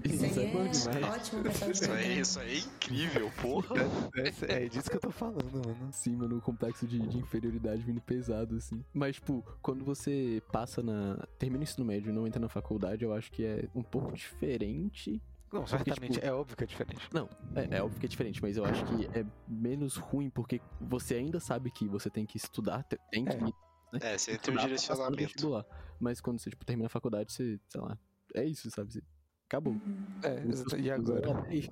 [0.03, 1.05] Isso, Isso aí é bom demais.
[1.05, 1.51] ótimo pra.
[1.71, 3.75] Isso aí, isso aí é incrível, porra.
[4.47, 5.89] É, é disso que eu tô falando, mano.
[5.91, 8.84] Sim, mano, o complexo de, de inferioridade vindo pesado, assim.
[8.93, 11.27] Mas, tipo, quando você passa na.
[11.38, 14.12] termina o ensino médio e não entra na faculdade, eu acho que é um pouco
[14.13, 15.21] diferente.
[15.52, 17.08] Não, Porque, certamente tipo, é óbvio que é diferente.
[17.14, 20.62] Não, é, é óbvio que é diferente, mas eu acho que é menos ruim porque
[20.80, 23.40] você ainda sabe que você tem que estudar, te- tem que É.
[23.42, 23.52] né,
[24.02, 25.66] É, você tem um direcionamento.
[26.00, 27.98] Mas quando você, tipo, termina a faculdade, você, sei lá,
[28.36, 28.94] é isso, sabe?
[28.94, 29.02] Você-
[29.48, 29.76] Acabou.
[30.22, 31.44] É, seus e agora?
[31.48, 31.68] aí.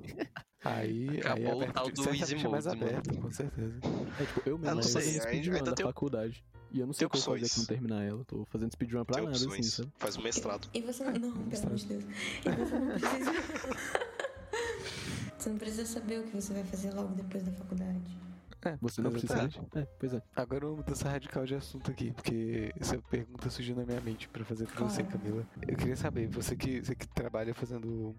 [0.65, 3.79] Aí, aí Acabou é o tal do easy é mais mode, aberto, com certeza.
[4.19, 6.43] É, tipo, eu mesmo Ah, não sei, ainda- ainda da tem- faculdade.
[6.71, 7.65] E eu não sei o que eu vou fazer opções.
[7.65, 8.23] quando terminar ela.
[8.25, 9.73] Tô fazendo speedrun pra Tem nada, assim, opções.
[9.73, 9.91] sabe?
[9.97, 10.69] Faz um mestrado.
[10.73, 11.27] E você não, pelo
[11.65, 12.03] amor de Deus.
[12.03, 13.31] E você não precisa.
[15.37, 18.17] você não precisa saber o que você vai fazer logo depois da faculdade.
[18.63, 19.49] É, Você não precisa.
[19.75, 20.21] É, pois é.
[20.35, 24.43] Agora uma mudança radical de assunto aqui, porque essa pergunta surgiu na minha mente pra
[24.43, 25.19] fazer pra você, Claro.
[25.19, 25.47] Camila.
[25.65, 28.13] Eu queria saber, você que, você que trabalha fazendo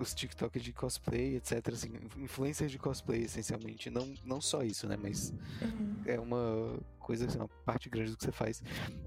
[0.00, 4.96] os TikToks de cosplay, etc, assim, influencers de cosplay essencialmente, não, não só isso, né,
[4.96, 5.32] mas
[5.62, 6.02] Uhum.
[6.04, 8.62] é uma coisa, assim, uma parte grande do que você faz.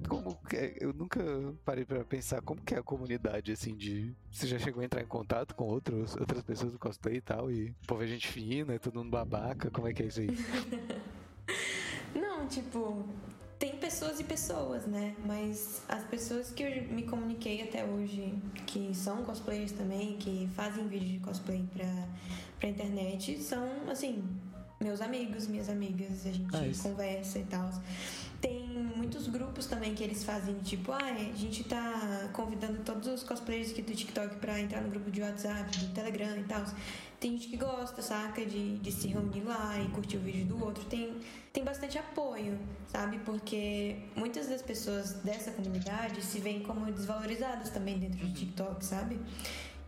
[0.08, 1.20] Como que é- eu nunca
[1.66, 4.16] parei pra pensar como que é a comunidade, assim, de...
[4.32, 7.52] Você já chegou a entrar em contato com outros, outras pessoas do cosplay e tal,
[7.52, 10.22] e o povo é gente fina, é todo mundo babaca, como é que é isso
[10.22, 10.30] aí?
[12.16, 13.06] Não, tipo,
[13.60, 15.14] tem pessoas e pessoas, né?
[15.26, 18.34] Mas as pessoas que eu me comuniquei até hoje,
[18.66, 22.08] que são cosplayers também, que fazem vídeo de cosplay pra,
[22.58, 24.24] pra internet, são, assim,
[24.80, 27.70] meus amigos, minhas amigas, a gente Ah, conversa e tal.
[28.42, 33.24] Tem muitos grupos também que eles fazem, tipo, ah, a gente tá convidando todos os
[33.24, 36.64] cosplayers aqui do TikTok pra entrar no grupo de WhatsApp, do Telegram e tal.
[37.20, 40.64] Tem gente que gosta, saca, de, de se reunir lá e curtir o vídeo do
[40.64, 40.86] outro.
[40.86, 41.18] Tem,
[41.52, 43.20] tem bastante apoio, sabe?
[43.20, 49.20] Porque muitas das pessoas dessa comunidade se veem como desvalorizadas também dentro do TikTok, sabe?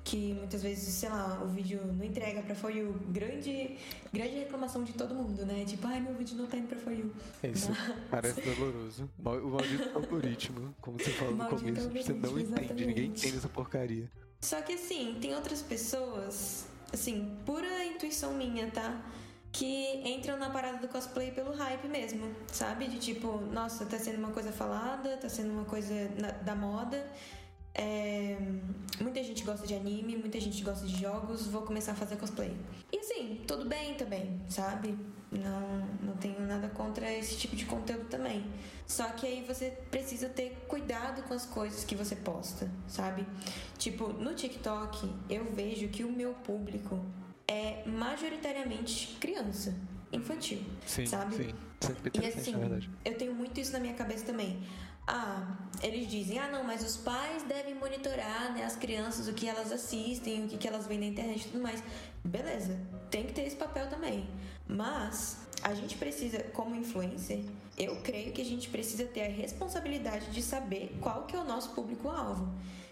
[0.03, 2.93] Que muitas vezes, sei lá, o vídeo não entrega pra For You.
[3.09, 3.77] Grande,
[4.11, 5.63] grande reclamação de todo mundo, né?
[5.65, 7.13] Tipo, ai, meu vídeo não tá indo pra For You.
[7.43, 7.69] É isso.
[8.09, 9.07] Parece doloroso.
[9.23, 13.19] O maldito algoritmo, como você falou no começo, você não algoritmo, entende, ninguém exatamente.
[13.19, 14.09] entende essa porcaria.
[14.41, 18.99] Só que assim, tem outras pessoas, assim, pura intuição minha, tá?
[19.51, 22.87] Que entram na parada do cosplay pelo hype mesmo, sabe?
[22.87, 27.05] De tipo, nossa, tá sendo uma coisa falada, tá sendo uma coisa na- da moda.
[27.73, 28.37] É,
[28.99, 32.55] muita gente gosta de anime, muita gente gosta de jogos, vou começar a fazer cosplay.
[32.91, 34.97] E assim, tudo bem também, sabe?
[35.31, 38.45] Não, não tenho nada contra esse tipo de conteúdo também.
[38.85, 43.25] Só que aí você precisa ter cuidado com as coisas que você posta, sabe?
[43.77, 46.99] Tipo, no TikTok eu vejo que o meu público
[47.47, 49.73] é majoritariamente criança,
[50.11, 50.61] infantil.
[50.85, 51.35] Sim, Sabe?
[51.35, 51.53] sim.
[52.13, 52.53] E assim,
[53.03, 54.61] eu tenho muito isso na minha cabeça também.
[55.13, 59.45] Ah, eles dizem, ah não, mas os pais devem monitorar né, as crianças, o que
[59.45, 61.83] elas assistem, o que, que elas veem na internet e tudo mais.
[62.23, 64.25] Beleza, tem que ter esse papel também.
[64.65, 67.43] Mas a gente precisa, como influencer,
[67.77, 71.43] eu creio que a gente precisa ter a responsabilidade de saber qual que é o
[71.43, 72.47] nosso público-alvo.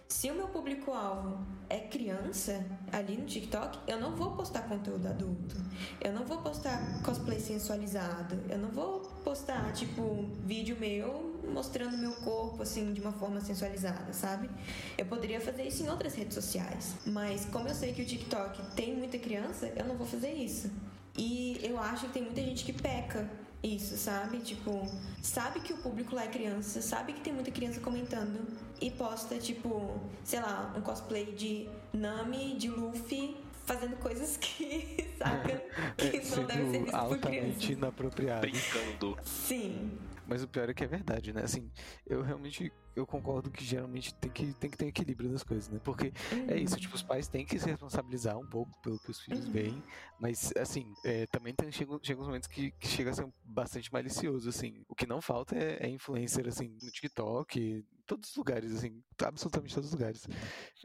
[0.09, 1.37] Se o meu público-alvo
[1.69, 5.55] é criança ali no TikTok, eu não vou postar conteúdo adulto.
[6.01, 8.43] Eu não vou postar cosplay sensualizado.
[8.49, 14.13] Eu não vou postar, tipo, vídeo meu mostrando meu corpo, assim, de uma forma sensualizada,
[14.13, 14.49] sabe?
[14.97, 16.95] Eu poderia fazer isso em outras redes sociais.
[17.05, 20.69] Mas como eu sei que o TikTok tem muita criança, eu não vou fazer isso.
[21.17, 23.29] E eu acho que tem muita gente que peca
[23.61, 24.37] isso, sabe?
[24.39, 24.87] Tipo,
[25.21, 28.39] sabe que o público lá é criança, sabe que tem muita criança comentando
[28.79, 33.35] e posta, tipo, sei lá, um cosplay de Nami, de Luffy,
[33.65, 35.61] fazendo coisas que, saca?
[35.97, 37.69] Que É, não devem ser vistas por crianças.
[37.69, 38.41] inapropriado.
[38.41, 39.17] Brincando.
[39.25, 39.91] Sim.
[40.29, 41.41] Mas o pior é que é verdade, né?
[41.43, 41.71] Assim,
[42.05, 45.79] eu realmente eu concordo que geralmente tem que, tem que ter equilíbrio das coisas, né?
[45.83, 46.11] Porque
[46.47, 49.45] é isso, tipo, os pais têm que se responsabilizar um pouco pelo que os filhos
[49.45, 49.51] Uhum.
[49.51, 49.83] veem,
[50.19, 53.91] mas, assim, é, também tem, chega, chega uns momentos que, que chega a ser bastante
[53.91, 54.83] malicioso, assim.
[54.87, 59.01] O que não falta é, é influencer, assim, no TikTok, em todos os lugares, assim,
[59.23, 60.27] absolutamente todos os lugares.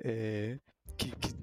[0.04, 0.58] É,
[0.96, 1.34] que, que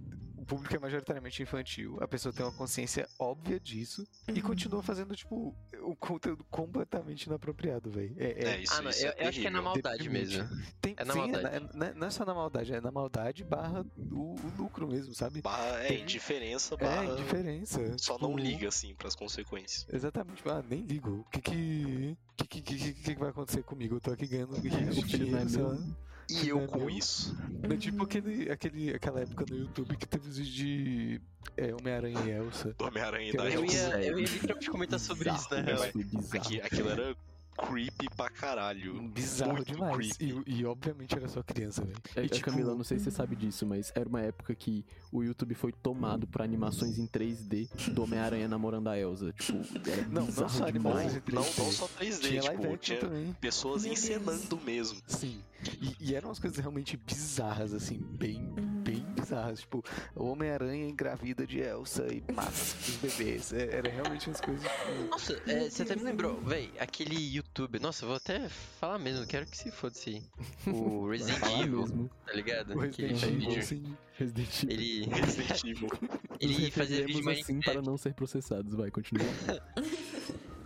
[0.42, 4.42] o público é majoritariamente infantil, a pessoa tem uma consciência óbvia disso e Uhum.
[4.42, 8.16] continua fazendo, tipo, o conteúdo completamente inapropriado, velho.
[8.18, 10.04] É, é- É, isso, ah, não, isso eu, é eu acho que é na maldade
[10.04, 10.38] Deprimente.
[10.38, 10.50] mesmo.
[10.82, 11.46] Tem, É na sim, maldade.
[11.56, 15.14] É, na- não é só na maldade, é na maldade barra o, o lucro mesmo,
[15.14, 15.42] sabe?
[15.42, 17.06] Barra, é, Tem- indiferença, É, barra.
[17.06, 17.98] indiferença.
[18.00, 19.86] Só tipo, não liga, assim, pras consequências.
[19.94, 21.20] Exatamente, ah, nem ligo.
[21.20, 23.96] O que que, que, que, que, que vai acontecer comigo?
[23.98, 25.78] Eu tô aqui ganhando rios de O filho não é dinheiro, sei lá.
[26.30, 26.90] E eu com meu?
[26.90, 27.36] isso.
[27.64, 31.22] É tipo aquele, aquele, aquela época no YouTube que teve os vídeos de
[31.58, 32.74] é, Homem-Aranha e Elsa.
[32.78, 33.76] Do Homem-Aranha e da eu Eu Elsa.
[34.00, 35.84] ia, eu ia literalmente comentar sobre isso, na real.
[35.84, 36.38] Isso foi bizarro.
[36.46, 37.16] Aqui, aquilo era
[37.68, 39.02] creepy pra caralho.
[39.10, 40.16] Bizarro Muito demais.
[40.18, 40.44] creepy.
[40.48, 41.98] E, e obviamente era só criança, velho.
[42.16, 44.56] É, é, tipo, Camila, eu não sei se você sabe disso, mas era uma época
[44.56, 49.34] que o YouTube foi tomado por animações em 3D do Homem-Aranha namorando a Elsa.
[49.34, 51.34] Tipo, era Não, não bizarro só animações em 3D.
[51.34, 53.34] Não, não só 3D, Tinha tipo, tinha também.
[53.42, 55.00] pessoas encenando mesmo.
[55.06, 55.42] Sim.
[55.82, 58.44] E, e eram umas coisas realmente bizarras, assim, bem,
[58.84, 59.60] bem bizarras.
[59.62, 59.84] Tipo,
[60.16, 63.54] o Homem-Aranha engravida de Elsa e mata os bebês.
[63.54, 64.64] É, era realmente umas coisas.
[64.64, 67.80] tipo, Nossa, é, você até me lembrou, véi, aquele YouTube.
[67.80, 68.48] Nossa, eu vou até
[68.80, 70.22] falar mesmo, quero que se foda aí.
[70.68, 72.10] O Resident Evil, mesmo.
[72.26, 72.74] tá ligado?
[72.76, 73.60] O Resident Evil, vídeo.
[73.60, 73.98] assim.
[74.18, 74.74] Resident Evil.
[74.76, 75.90] Ele, Resident Evil.
[76.40, 77.64] ele fazia vídeo assim Minecraft.
[77.64, 78.74] para não ser processados.
[78.76, 79.26] Vai, continua.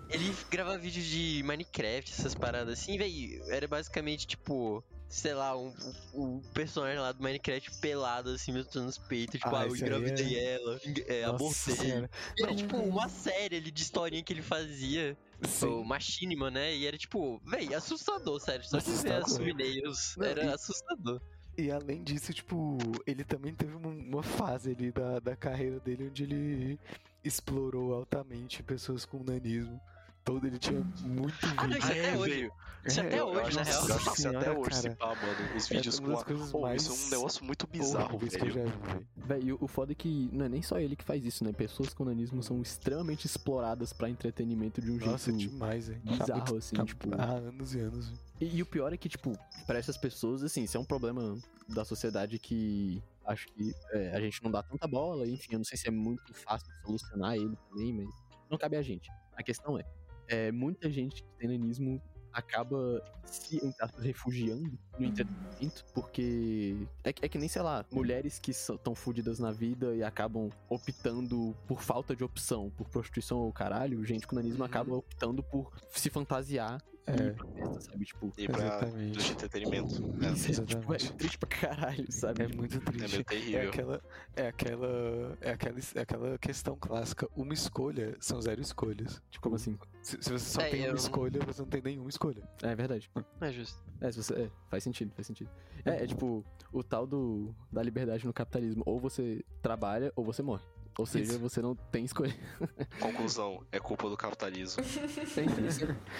[0.09, 3.41] Ele grava vídeo de Minecraft, essas paradas assim, véi.
[3.49, 4.83] Era basicamente tipo.
[5.07, 5.71] Sei lá, um,
[6.15, 9.39] um, personagem lá do Minecraft pelado, assim, mostrando os peitos.
[9.39, 11.91] Tipo, Ah, ah, eu engravidei ela, enga- é, abortei.
[11.91, 15.15] Era Não, tipo uma série ali de historinha que ele fazia.
[15.43, 15.83] O Sim.
[15.85, 16.75] Machinima, né?
[16.75, 18.65] E era tipo, véi, assustador, sério.
[18.65, 19.25] Só de ver Assustador.
[19.25, 21.21] as thumbnails era e- assustador.
[21.57, 26.07] E além disso, tipo, ele também teve uma, uma fase ali da, da carreira dele
[26.09, 26.79] onde ele
[27.23, 29.79] explorou altamente pessoas com nanismo.
[30.25, 31.77] Todo ele tinha muito Ah, não, vídeo.
[31.77, 32.33] isso até é, hoje.
[32.35, 32.51] velho.
[32.83, 33.87] Isso É, até eu hoje, na real.
[33.87, 35.55] Eu acho que isso até hoje se pá, mano.
[35.55, 38.35] Os É vídeos uma com coisas Pô, mais isso é um negócio muito bizarro, horríveis
[38.35, 38.67] que eu velho.
[38.69, 39.07] já vi, velho.
[39.17, 41.53] Véi, e o, foda é que não é nem só ele que faz isso, né?
[41.53, 46.01] Pessoas com nanismo são extremamente exploradas pra entretenimento de um Nossa, jeito demais, hein?
[46.03, 47.07] bizarro, assim, tá- tipo...
[47.15, 48.07] Há anos e anos.
[48.07, 48.19] velho.
[48.41, 51.37] E, e o pior é que, tipo, pra essas pessoas, assim, isso é um problema
[51.69, 55.65] da sociedade que acho que é, a gente não dá tanta bola, enfim, eu não
[55.65, 58.07] sei se é muito fácil de solucionar ele também, mas
[58.49, 59.09] não cabe a gente.
[59.35, 59.83] A questão é,
[60.27, 62.01] é muita gente que tem nanismo
[62.33, 63.61] acaba se
[64.01, 69.39] refugiando no entretenimento, porque é, que- é que nem, sei lá, mulheres que estão fudidas
[69.39, 74.35] na vida e acabam optando por falta de opção, por prostituição ou caralho, gente com
[74.35, 74.65] nanismo Uhum.
[74.65, 77.27] acaba optando por se fantasiar É.
[77.27, 78.05] ir pra festa, sabe?
[78.05, 79.17] Tipo, E pra Exatamente.
[79.19, 79.95] de entretenimento.
[80.25, 81.07] É, isso é, tipo, exatamente.
[81.11, 82.43] é triste pra caralho, sabe?
[82.43, 83.11] É Tipo, muito é triste.
[83.11, 83.69] meio É terrível.
[83.69, 84.01] aquela,
[84.35, 87.27] é aquela, é aquela, é aquela questão clássica.
[87.35, 89.21] Uma escolha são zero escolhas.
[89.29, 89.77] Tipo, Como assim?
[90.01, 92.41] Se, se você só É, tem uma não- escolha, você não tem nenhuma escolha.
[92.63, 93.09] É verdade.
[93.41, 93.83] É justo.
[94.01, 95.49] É, se você, é, faz sentido, faz sentido.
[95.85, 98.81] É, é tipo, o tal do, da liberdade no capitalismo.
[98.85, 100.63] Ou você trabalha ou você morre.
[100.97, 101.39] Ou seja, Isso.
[101.39, 102.33] você não tem escolha.
[103.01, 104.81] Conclusão, é culpa do capitalismo.
[105.27, 105.65] Sempre.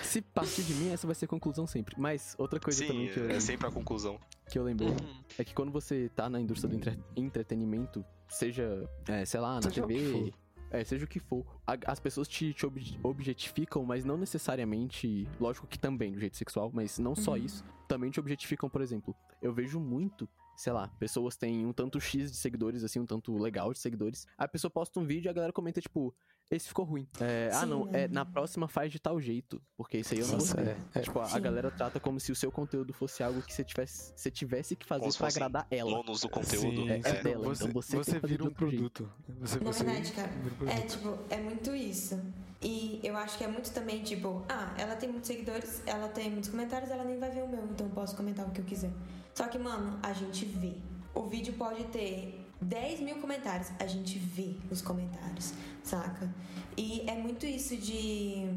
[0.03, 1.95] Se- partir de mim, essa vai ser a conclusão sempre.
[1.97, 4.19] Mas outra coisa Sim, também que eu, é sempre a conclusão.
[4.49, 5.23] que eu lembrei Uhum.
[5.37, 9.61] é que quando você tá na indústria do entre- entretenimento, seja, é, sei lá, na
[9.61, 10.33] Seja o que TV,
[10.71, 15.27] é, seja o que for, a- as pessoas te, te ob- objetificam, mas não necessariamente,
[15.39, 17.37] lógico que também do jeito sexual, mas não só Uhum.
[17.37, 19.15] isso, também te objetificam, por exemplo.
[19.41, 23.35] Eu vejo muito, sei lá, pessoas têm um tanto X de seguidores, assim, um tanto
[23.37, 24.25] legal de seguidores.
[24.37, 26.13] A pessoa posta um vídeo e a galera comenta, tipo,
[26.49, 27.07] esse ficou ruim.
[27.19, 28.03] É, ah, não, né?
[28.03, 30.73] é, na próxima faz de tal jeito, porque isso aí eu não Nossa, gostei.
[30.73, 31.01] é, é.
[31.01, 34.13] Tipo, a, a galera trata como se o seu conteúdo fosse algo que você tivesse,
[34.15, 35.89] você tivesse que fazer fossem agradar ela.
[35.91, 36.83] Donos do conteúdo.
[36.83, 37.23] Sim, é sim.
[37.23, 39.11] dela, Você, então você você vira um produto.
[39.39, 40.91] Você, Na você verdade, cara, vira um É produto.
[40.91, 42.21] tipo, é muito isso.
[42.61, 46.29] E eu acho que é muito também tipo, ah, ela tem muitos seguidores, ela tem
[46.31, 48.65] muitos comentários, ela nem vai ver o meu, então eu posso comentar o que eu
[48.65, 48.91] quiser.
[49.35, 50.75] Só que, mano, a gente vê.
[51.13, 56.33] O vídeo pode ter 10 mil comentários, a gente vê os comentários, saca?
[56.77, 58.47] E é muito isso de,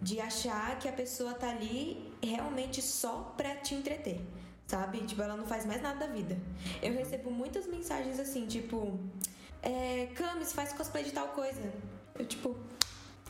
[0.00, 4.20] de achar que a pessoa tá ali realmente só pra te entreter,
[4.66, 5.00] sabe?
[5.00, 6.38] Tipo, ela não faz mais nada da vida.
[6.80, 8.98] Eu recebo muitas mensagens assim, tipo,
[9.60, 11.72] é, Camis, faz cosplay de tal coisa.
[12.14, 12.56] Eu, tipo,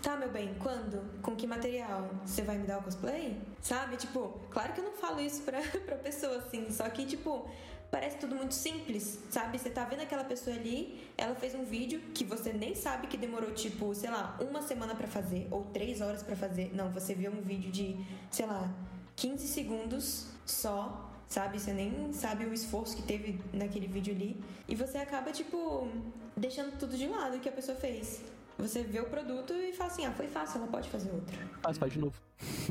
[0.07, 1.03] Tá, meu bem, quando?
[1.21, 2.09] Com que material?
[2.25, 3.37] Você vai me dar o cosplay?
[3.61, 3.97] Sabe?
[3.97, 7.51] Tipo, claro que eu não falo isso pra, pra pessoa assim, só que, tipo,
[7.91, 9.59] parece tudo muito simples, sabe?
[9.59, 13.17] Você tá vendo aquela pessoa ali, ela fez um vídeo que você nem sabe que
[13.17, 16.71] demorou, tipo, sei lá, uma semana para fazer, ou três horas para fazer.
[16.73, 17.97] Não, você viu um vídeo de,
[18.31, 18.73] sei lá,
[19.17, 21.59] 15 segundos só, sabe?
[21.59, 24.41] Você nem sabe o esforço que teve naquele vídeo ali.
[24.69, 25.89] E você acaba, tipo,
[26.37, 28.23] deixando tudo de lado que a pessoa fez.
[28.59, 31.37] Você vê o produto e fala assim, ah, foi fácil, ela pode fazer outro.
[31.63, 32.15] Faz, faz de novo.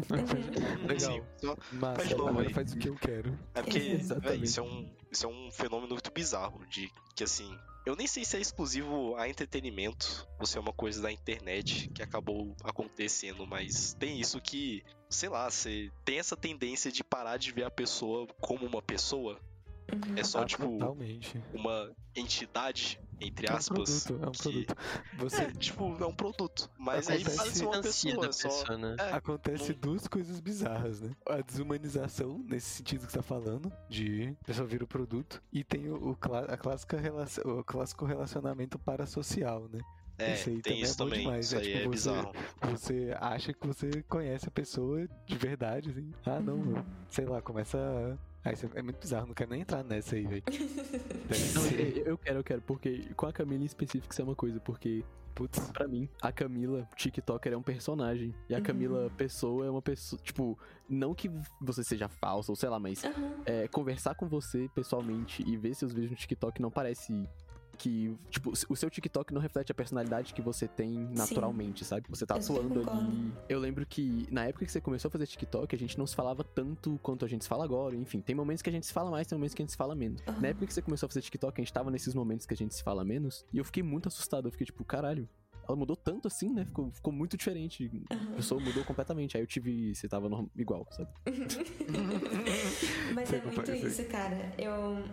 [0.09, 0.85] Uhum.
[0.87, 1.11] Legal.
[1.13, 2.53] Sim, só- Massa, Faz de novo agora aí.
[2.53, 3.37] faz o que eu quero.
[3.53, 4.13] É porque, isso
[4.59, 6.65] é, um, isso é um fenômeno muito bizarro.
[6.67, 7.57] De que assim.
[7.85, 11.87] Eu nem sei se é exclusivo a entretenimento ou se é uma coisa da internet
[11.93, 17.37] que acabou acontecendo, mas tem isso que, sei lá, você tem essa tendência de parar
[17.37, 19.39] de ver a pessoa como uma pessoa.
[19.93, 20.15] Uhum.
[20.17, 21.39] É só, Ah, tipo, Totalmente.
[21.53, 24.03] uma entidade, entre É um aspas.
[24.05, 24.75] produto, é um que- produto.
[25.17, 26.69] Você, É, tipo, é um produto.
[26.77, 28.49] Mas aí Acontece- parece uma pessoa, da só.
[28.49, 28.95] pessoa, né?
[28.99, 31.11] É, Acontece duas coisas bizarras, né?
[31.27, 35.63] A desumanização, nesse sentido que você tá falando, de a pessoa vira o produto, e
[35.63, 36.17] tem o, o
[36.49, 39.79] a clássica relação, o clássico relacionamento parasocial, né?
[40.17, 41.19] é, Isso aí tem também é isso bom também.
[41.19, 42.31] demais, isso é aí tipo é você- bizarro.
[42.71, 46.11] Você acha que você conhece a pessoa de verdade, assim.
[46.25, 46.83] Ah, não, Uhum.
[47.09, 48.34] sei lá, começa a.
[48.45, 50.43] Ah, isso é muito bizarro, não quero nem entrar nessa aí, velho.
[51.55, 54.35] Não, eu, eu quero, eu quero, porque com a Camila em específico isso é uma
[54.35, 55.03] coisa, porque,
[55.33, 58.33] Putz, pra mim, a Camila, TikToker, é um personagem.
[58.47, 58.63] E a Uhum.
[58.63, 60.21] Camila, pessoa, é uma pessoa.
[60.21, 61.29] Tipo, não que
[61.59, 63.41] você seja falsa ou sei lá, mas Aham.
[63.45, 67.27] é, conversar com você pessoalmente e ver seus vídeos no TikTok não parece
[67.75, 72.05] que, tipo, o seu TikTok não reflete a personalidade que você tem naturalmente, sabe?
[72.09, 73.33] Você tá Eu atuando ali.
[73.49, 76.15] Eu lembro que na época que você começou a fazer TikTok, a gente não se
[76.15, 77.95] falava tanto quanto a gente se fala agora.
[77.95, 79.77] Enfim, tem momentos que a gente se fala mais, tem momentos que a gente se
[79.77, 80.21] fala menos.
[80.27, 80.39] Aham.
[80.41, 82.57] Na época que você começou a fazer TikTok, a gente tava nesses momentos que a
[82.57, 83.45] gente se fala menos.
[83.53, 84.47] E eu fiquei muito assustado.
[84.47, 85.27] Eu fiquei tipo, caralho.
[85.67, 86.63] Ela mudou tanto assim, né?
[86.65, 87.89] Ficou, ficou muito diferente.
[88.11, 89.35] A pessoa mudou completamente.
[89.35, 89.95] Aí eu tive.
[89.95, 91.09] Você tava norm- igual, sabe?
[93.13, 94.53] Mas é muito isso, cara.
[94.57, 95.03] Eu.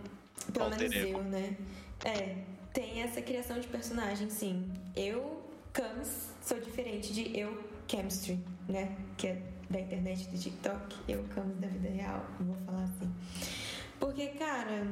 [0.51, 1.57] Pelo Alter menos eu, né?
[2.05, 2.35] É.
[2.73, 4.71] Tem essa criação de personagem, sim.
[4.95, 8.95] Eu, Camis, sou diferente de eu, Chemistry, né?
[9.15, 10.95] Que é da internet do TikTok.
[11.07, 12.25] Eu, Camis da vida real.
[12.39, 13.13] Vou falar assim.
[13.99, 14.87] Porque, cara.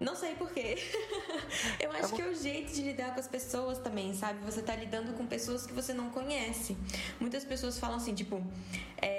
[0.00, 0.78] Não sei porquê.
[1.80, 4.38] eu acho que é o jeito de lidar com as pessoas também, sabe?
[4.44, 6.76] Você tá lidando com pessoas que você não conhece.
[7.18, 8.40] Muitas pessoas falam assim, tipo,
[9.02, 9.17] é,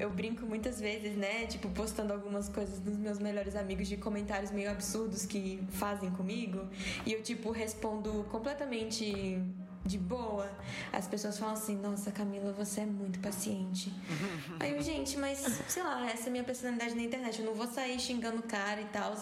[0.00, 1.46] eu, brinco muitas vezes, né?
[1.46, 6.68] Tipo, postando algumas coisas dos meus melhores amigos de comentários meio absurdos que fazem comigo.
[7.04, 9.40] E eu, tipo, respondo completamente
[9.84, 10.50] de boa.
[10.92, 13.92] As pessoas falam assim, nossa, Camila, você é muito paciente.
[14.58, 17.40] Aí eu, gente, mas sei lá, essa é a minha personalidade na internet.
[17.40, 19.12] Eu não vou sair xingando o cara e tal.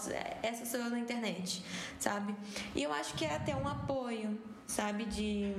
[0.41, 1.63] Essa sou eu na internet,
[1.99, 2.35] sabe?
[2.75, 4.37] E eu acho que é até um apoio,
[4.67, 5.05] sabe?
[5.05, 5.53] De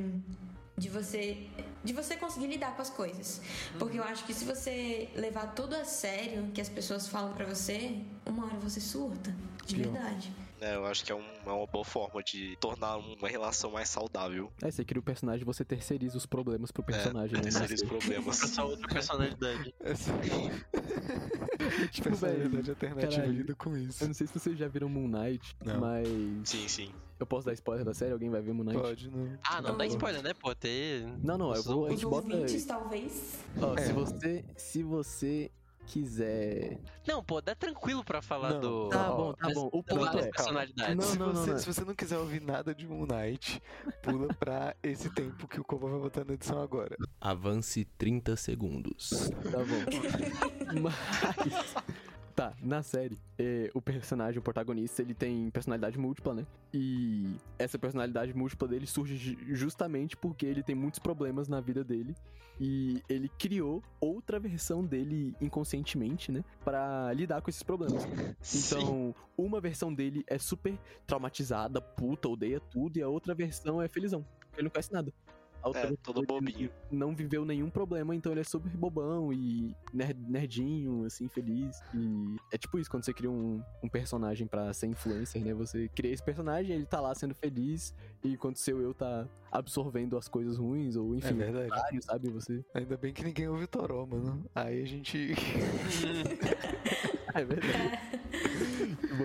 [0.80, 1.36] de você
[1.82, 3.40] de você conseguir lidar com as coisas.
[3.78, 7.46] Porque eu acho que se você levar tudo a sério que as pessoas falam pra
[7.46, 9.34] você, uma hora você surta,
[9.66, 10.32] de verdade.
[10.60, 13.88] É, eu acho que é, um- é uma boa forma de tornar uma relação mais
[13.88, 14.52] saudável.
[14.62, 17.42] Aí você cria o personagem você terceiriza os problemas pro personagem, é, né?
[17.42, 18.42] terceiros problemas.
[18.42, 19.74] Essa outra personalidade.
[19.80, 20.10] essa.
[21.92, 23.32] Tipo, personalidade alternativa caralho.
[23.32, 24.02] lida com isso.
[24.02, 25.78] Eu não sei se vocês já viram Moon Knight, Não.
[25.80, 26.08] mas.
[26.44, 26.90] Sim, sim.
[27.18, 28.12] Eu posso dar spoiler da série?
[28.12, 28.80] Alguém vai ver Moon Knight?
[28.80, 29.38] Pode, não.
[29.44, 29.88] Ah, não, dá Oh.
[29.88, 30.32] spoiler, né?
[30.34, 31.06] Pô, ter.
[31.22, 31.84] Não, não, eu vou.
[31.86, 32.28] A Os gente bota.
[32.66, 33.38] talvez.
[33.60, 33.82] Ó, É.
[33.86, 34.44] se você.
[34.56, 35.50] Se você
[35.86, 36.78] quiser.
[37.06, 38.60] Não, pô, dá tranquilo pra falar Não.
[38.60, 38.88] do.
[38.88, 39.68] Tá bom, tá bom.
[39.72, 40.30] O ponto é.
[40.30, 40.96] personalidades.
[40.96, 41.58] Não, se, não, não, você, não.
[41.58, 43.62] se você não quiser ouvir nada de Moon Knight,
[44.02, 46.96] pula pra esse tempo que o Koba vai botar na edição agora.
[47.20, 49.30] Avance 30 segundos.
[49.50, 50.80] Tá bom.
[50.80, 52.09] Mas.
[52.40, 56.46] Tá, na série, eh, o personagem, o protagonista, ele tem personalidade múltipla, né?
[56.72, 61.84] E essa personalidade múltipla dele surge ju- justamente porque ele tem muitos problemas na vida
[61.84, 62.14] dele.
[62.58, 66.42] E ele criou outra versão dele inconscientemente, né?
[66.64, 68.02] Pra lidar com esses problemas.
[68.54, 73.86] Então, uma versão dele é super traumatizada, puta, odeia tudo, e a outra versão é
[73.88, 74.24] felizão.
[74.40, 75.12] porque Ele não conhece nada.
[75.74, 76.70] É, todo bobinho.
[76.90, 81.80] não viveu nenhum problema, então ele é super bobão e ner- nerdinho, assim, feliz.
[81.94, 85.52] E é tipo isso, quando você cria um, um personagem pra ser influencer, né?
[85.54, 87.94] Você cria esse personagem, ele tá lá sendo feliz,
[88.24, 91.68] e enquanto seu eu tá absorvendo as coisas ruins, ou É enfim, o verdade.
[91.70, 92.28] contrário, sabe?
[92.30, 92.64] Você.
[92.74, 94.44] Ainda bem que ninguém ouve o Toró, mano.
[94.54, 95.34] Aí a gente.
[97.32, 97.70] É verdade.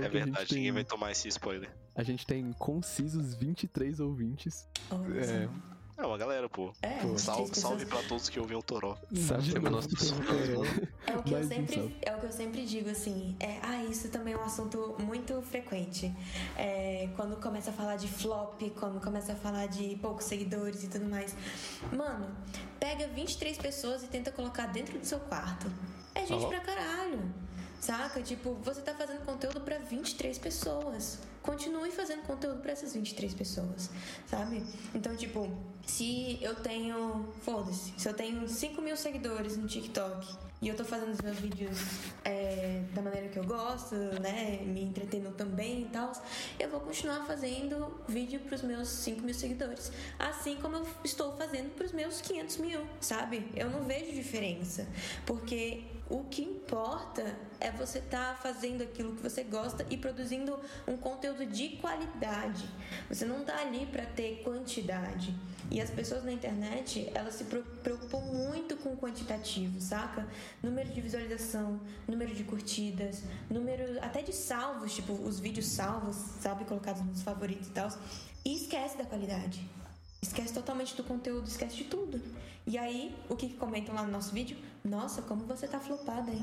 [0.04, 1.70] É verdade, tem- ninguém vai tomar esse spoiler.
[1.96, 4.68] A gente tem concisos 23 ouvintes.
[4.92, 5.50] Olha É.
[5.98, 6.74] É uma galera, pô.
[6.82, 7.58] É, Pô, Salve, pessoas.
[7.58, 8.98] salve pra todos que ouvem o Toró.
[9.08, 10.64] temos fãs, Toró.
[11.08, 11.96] É o que eu sempre, salve.
[12.02, 13.34] é o que eu sempre digo assim.
[13.40, 16.14] É, ah, isso também é um assunto muito frequente.
[16.58, 20.88] É, quando começa a falar de flop, quando começa a falar de poucos seguidores e
[20.88, 21.34] tudo mais.
[21.94, 22.28] Mano,
[22.78, 25.72] pega 23 pessoas e tenta colocar dentro do seu quarto.
[26.14, 26.50] É gente Ó.
[26.50, 27.22] pra caralho.
[27.80, 28.22] Saca?
[28.22, 31.20] Tipo, você tá fazendo conteúdo pra 23 pessoas.
[31.42, 33.92] Continue fazendo conteúdo pra essas 23 pessoas,
[34.26, 34.64] sabe?
[34.96, 35.48] Então, tipo,
[35.86, 37.32] se eu tenho.
[37.42, 37.94] Foda-se.
[37.98, 41.78] Se eu tenho 5 mil seguidores no TikTok e eu tô fazendo os meus vídeos
[42.24, 44.62] é, da maneira que eu gosto, né?
[44.66, 46.12] Me entretendo também e tal,
[46.60, 49.92] eu vou continuar fazendo vídeo pros meus 5 mil seguidores.
[50.18, 53.48] Assim como eu estou fazendo pros meus 500 mil, sabe?
[53.56, 54.88] Eu não vejo diferença.
[55.28, 60.96] Porque o que importa é você estar fazendo aquilo que você gosta e produzindo um
[60.96, 62.70] conteúdo de qualidade.
[63.10, 65.34] Você não tá ali para ter quantidade.
[65.72, 70.28] E as pessoas na internet, elas se preocupam muito com o quantitativo, saca?
[70.62, 76.66] Número de visualização, número de curtidas, número até de salvos, tipo os vídeos salvos, sabe,
[76.66, 77.90] colocados nos favoritos e tal.
[78.44, 79.68] E esquece da qualidade.
[80.26, 82.20] Esquece totalmente do conteúdo, esquece de tudo.
[82.66, 84.58] E aí, o que que comentam lá no nosso vídeo?
[84.84, 86.42] Nossa, como você tá flopada, hein?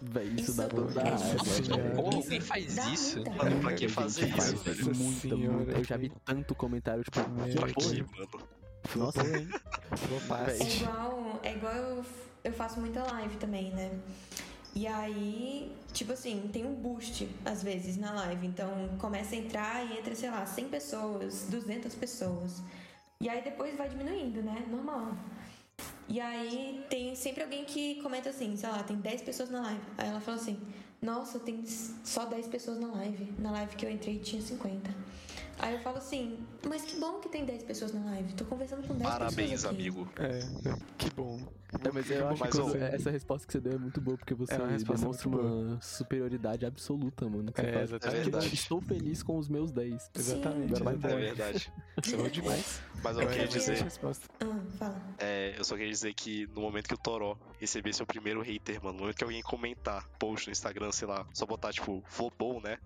[0.00, 1.16] Véi, isso, Isso dá pra é dar.
[1.16, 1.76] difícil.
[1.76, 1.96] velho.
[1.96, 3.24] Como faz isso?
[3.36, 4.94] Mano, pra que fazer isso, velho?
[4.94, 5.72] Senhora, muita.
[5.78, 8.48] Eu já vi tanto comentário, tipo, que Pra mano?
[8.96, 9.48] Nossa, hein?
[10.60, 12.04] É igual, é igual eu,
[12.44, 13.98] eu faço muita live também, né?
[14.76, 18.46] E aí, tipo assim, tem um boost às vezes na live.
[18.46, 18.68] Então
[18.98, 22.62] começa a entrar e entra, sei lá, 100 pessoas, 200 pessoas.
[23.24, 24.66] E aí depois vai diminuindo, né?
[24.70, 25.16] Normal.
[26.06, 29.80] E aí tem sempre alguém que comenta assim, sei lá, tem 10 pessoas na live.
[29.96, 30.60] Aí ela fala assim:
[31.00, 33.32] Nossa, tem só 10 pessoas na live.
[33.38, 34.94] Na live que eu entrei tinha 50.
[35.58, 36.38] Aí eu falo assim:
[36.68, 38.32] Mas que bom que tem 10 pessoas na live.
[38.34, 39.64] Tô conversando com 10 Parabéns, pessoas.
[39.66, 39.74] aqui.
[39.74, 40.08] amigo.
[40.18, 40.40] É,
[40.98, 41.38] que bom.
[41.84, 44.16] É, mas eu acho Mas, que você- essa resposta que você deu é muito boa,
[44.16, 47.52] porque você É demonstra uma superioridade absoluta, mano.
[47.52, 48.18] que É, exatamente.
[48.18, 48.54] É verdade.
[48.54, 50.08] Estou feliz com os meus 10.
[50.16, 50.82] Exatamente.
[50.82, 51.72] Vai É verdade.
[52.04, 52.80] Você é demais.
[53.02, 54.28] Mas eu Eu queria dizer, é a resposta.
[54.40, 55.02] Ah, fala.
[55.18, 58.76] é, eu só queria dizer que no momento que o Toró receber seu primeiro hater,
[58.82, 62.60] mano, no momento que alguém comentar, post no Instagram, sei lá, só botar tipo, flopou,
[62.60, 62.78] né?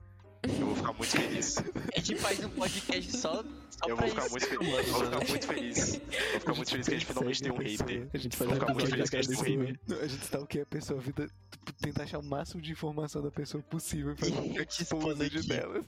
[0.43, 1.57] Eu vou ficar muito feliz.
[1.97, 4.31] A gente faz um podcast só, só Eu pra vou ficar isso.
[4.31, 4.87] muito feliz.
[4.87, 5.95] Eu vou ficar muito feliz.
[5.95, 8.09] Eu vou ficar muito feliz que a gente finalmente tem um hater.
[8.13, 9.99] A gente faz Vou um ficar muito feliz que a gente tem um hater.
[10.03, 12.71] A gente tá o que a pessoa, a vida, tipo, tentar achar o máximo de
[12.73, 15.49] informação da pessoa possível te expondo exposed aqui.
[15.49, 15.85] dela.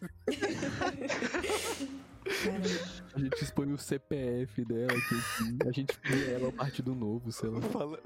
[3.15, 7.33] A gente expõe o CPF dela, que assim, a gente cria ela ao partido novo,
[7.33, 7.61] sei lá.
[7.61, 7.99] Fala,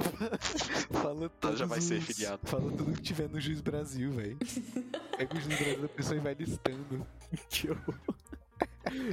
[0.90, 2.40] fala todos já vai ser os- filiado.
[2.44, 4.38] Fala tudo que tiver no Juiz Brasil, velho.
[5.16, 7.06] Pega o Juiz Brasil da pessoa e vai listando.
[7.50, 7.94] Que horror.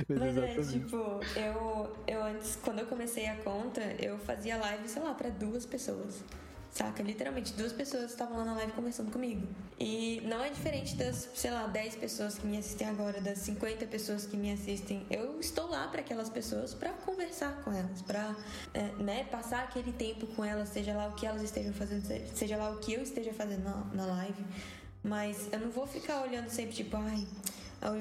[0.08, 0.80] Mas é, Exatamente.
[0.86, 0.96] tipo,
[1.36, 5.66] eu, eu antes, quando eu comecei a conta, eu fazia live, sei lá, pra duas
[5.66, 6.24] pessoas.
[6.72, 7.04] Saca?
[7.04, 9.46] Literalmente, duas pessoas estavam lá na live conversando comigo.
[9.78, 13.86] E não é diferente das, sei lá, 10 pessoas que me assistem agora, das 50
[13.88, 15.06] pessoas que me assistem.
[15.10, 18.34] Eu estou lá para aquelas pessoas para conversar com elas, para
[19.00, 22.56] né, passar aquele tempo com elas, seja lá o que elas estejam fazendo, se- seja
[22.56, 24.46] lá o que eu esteja fazendo na, na live.
[25.04, 27.28] Mas eu não vou ficar olhando sempre, tipo, ai,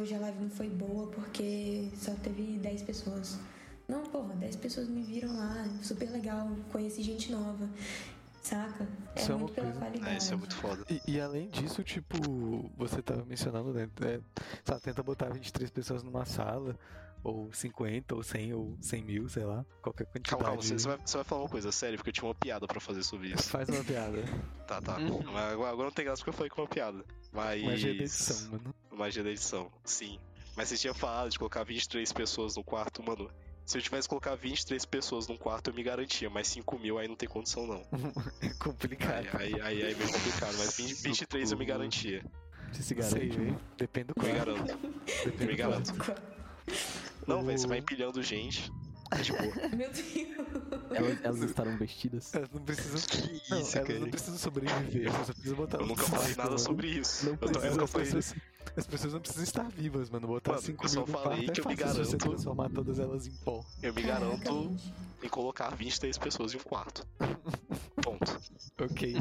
[0.00, 3.36] hoje a live não foi boa porque só teve 10 pessoas.
[3.88, 7.68] Não, porra, 10 pessoas me viram lá, super legal, conheci gente nova,
[8.42, 8.88] saca?
[9.16, 10.14] É Isso é muito pela coisa- qualidade.
[10.14, 10.84] É, isso é muito foda.
[10.90, 12.16] E, e além disso, tipo,
[12.76, 13.88] você tava mencionando, né?
[14.02, 14.20] É,
[14.70, 16.76] lá, tenta botar 23 pessoas numa sala,
[17.22, 20.30] ou 50, ou 100, ou 100 mil, sei lá, qualquer quantidade.
[20.30, 22.34] Calma, calma, você, você vai, você vai falar uma coisa séria, porque eu tinha uma
[22.34, 23.50] piada pra fazer sobre isso.
[23.50, 24.18] Faz uma piada.
[24.70, 24.98] Tá, tá.
[24.98, 25.20] Uhum.
[25.24, 27.04] Mas agora, agora não tem graça porque eu falei com uma piada.
[27.32, 27.60] Mas.
[27.64, 28.74] Magia da edição, mano.
[28.92, 30.16] Magia da edição, sim.
[30.56, 33.28] Mas você tinha falado de colocar 23 pessoas no quarto, mano.
[33.70, 36.98] Se eu tivesse que colocar 23 pessoas num quarto, eu me garantia, mas 5 mil
[36.98, 37.80] aí não tem condição, não.
[38.42, 39.28] É complicado.
[39.38, 42.24] Aí, aí, aí é meio complicado, mas 20, 23 eu me garantia.
[42.72, 43.38] Você se Não sei, garante.
[43.38, 43.60] velho.
[43.78, 44.44] Depende do Me quarto.
[44.44, 44.76] garanto.
[45.24, 45.92] Depende me do quarto.
[45.94, 46.22] garanto.
[47.28, 48.72] Não, velho, você vai empilhando gente.
[49.22, 49.42] Tipo,
[49.76, 50.90] Meu Deus.
[50.92, 52.32] Elas, elas estarão vestidas?
[52.34, 53.00] Elas não precisam.
[53.08, 53.98] que Não, isso, elas cara.
[54.00, 56.58] não precisam sobreviver, elas só precisam botar Eu nunca falei nada mano.
[56.58, 57.26] sobre isso.
[57.26, 58.34] Não Eu, tô, eu falei pessoas-
[58.76, 60.26] As pessoas não precisam estar vivas, mano.
[60.28, 62.28] Botar Mano, 5 eu só mil falei que é eu me fácil você garanto.
[62.30, 63.64] transformar todas elas em pó.
[63.82, 64.76] Eu me garanto
[65.22, 67.06] em colocar 23 pessoas em um quarto.
[68.02, 68.40] Ponto.
[68.80, 69.14] Ok.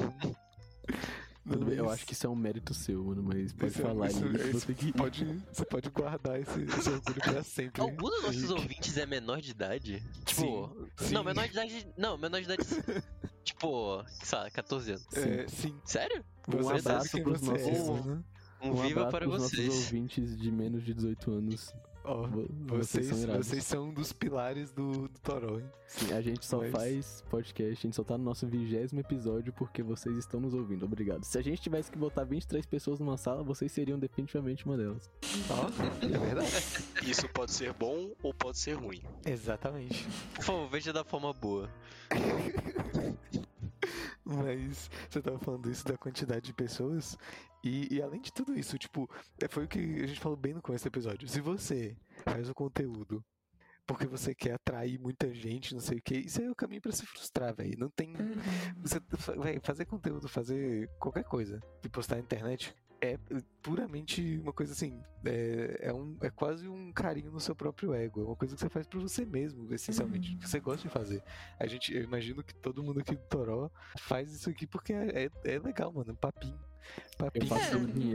[1.46, 3.86] Bem, Eu Mas acho que isso é um mérito seu, mano, mas pode isso é-
[3.86, 4.30] falar isso- aí.
[4.32, 4.92] que isso você que...
[4.94, 7.82] pode, você pode guardar esse, esse orgulho pra sempre.
[7.82, 10.04] Algum dos nossos ouvintes é menor de idade?
[10.26, 10.70] Tipo.
[10.98, 11.14] sim.
[11.14, 11.88] Não, menor de idade.
[11.98, 12.64] Não, menor de idade.
[13.44, 15.08] tipo, sei lá, 14 anos.
[15.14, 15.76] É, sim.
[15.84, 16.24] Sério?
[16.48, 18.26] Um Você abraço pros é, nossos- mano.
[18.62, 19.74] Um, Um viva abraço para pros nossos vocês.
[19.74, 21.74] ouvintes de menos de 18 anos.
[22.12, 22.28] Ó,
[22.66, 25.70] vocês, são vocês são um dos pilares do, do Toró, hein?
[25.86, 29.54] Sim, a gente só Mas- faz podcast, a gente só tá no nosso vigésimo episódio
[29.54, 30.86] porque vocês estão nos ouvindo.
[30.86, 31.24] Obrigado.
[31.24, 35.08] Se a gente tivesse que botar 23 pessoas numa sala, vocês seriam definitivamente uma delas.
[35.52, 36.52] Ó, é verdade.
[37.04, 39.04] Isso pode ser bom ou pode ser ruim.
[39.24, 40.08] Exatamente.
[40.34, 41.70] Por favor, veja da forma boa.
[44.30, 47.18] Mas você tava falando isso da quantidade de pessoas.
[47.64, 49.10] E, e além de tudo isso, tipo,
[49.42, 51.28] é, foi o que a gente falou bem no começo do episódio.
[51.28, 53.24] Se você faz o conteúdo
[53.86, 56.80] porque você quer atrair muita gente, não sei o que, isso aí é o caminho
[56.80, 57.76] pra se frustrar, velho.
[57.80, 58.10] Não tem.
[58.10, 58.36] Uhum.
[58.84, 59.02] Você,
[59.42, 63.18] véi, fazer conteúdo, fazer qualquer coisa e postar na internet é
[63.62, 65.02] puramente uma coisa assim.
[65.26, 68.22] É, é, um, é quase um carinho no seu próprio ego.
[68.22, 70.34] É uma coisa que você faz pra você mesmo, essencialmente.
[70.34, 70.40] Uhum.
[70.40, 71.24] Que você gosta de fazer.
[71.60, 75.26] A gente, eu imagino que todo mundo aqui do Toró faz isso aqui porque é,
[75.26, 76.16] é, é legal, mano.
[76.16, 76.54] Papinho.
[76.54, 76.69] Eu Papinho.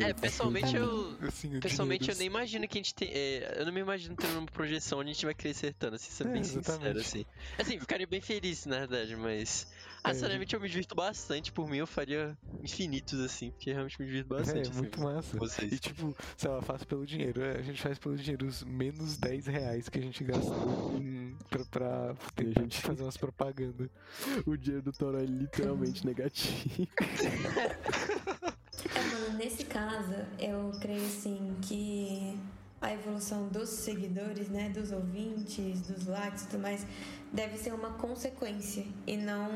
[0.01, 1.15] É, pessoalmente eu.
[1.29, 3.09] Assim, Pessoalmente eu nem imagino que a gente tem.
[3.13, 6.11] é, eu não me imagino tendo uma projeção onde a gente vai crescer tanto, assim,
[6.11, 6.99] sendo É, bem sincero, exatamente.
[7.01, 7.25] assim.
[7.59, 9.67] Assim, ficaria bem feliz, na verdade, mas.
[10.03, 11.51] Ah, É, sinceramente eu me divirto bastante.
[11.53, 14.59] Por mim eu faria infinitos, assim, porque realmente me divirto bastante.
[14.69, 15.39] é assim, muito massa.
[15.39, 15.73] vocês.
[15.73, 17.43] E tipo, sei lá, faço pelo dinheiro.
[17.43, 21.37] É, A gente faz pelo dinheiro os menos 10 reais que a gente gastou em-
[21.49, 23.89] pra, pra tentar gente- fazer umas propagandas.
[24.47, 26.87] O dinheiro do Toro é literalmente negativo.
[29.33, 32.39] Nesse caso, eu creio assim que
[32.81, 36.87] a evolução dos seguidores, né, dos ouvintes, dos likes e tudo mais,
[37.33, 39.49] deve ser uma consequência e não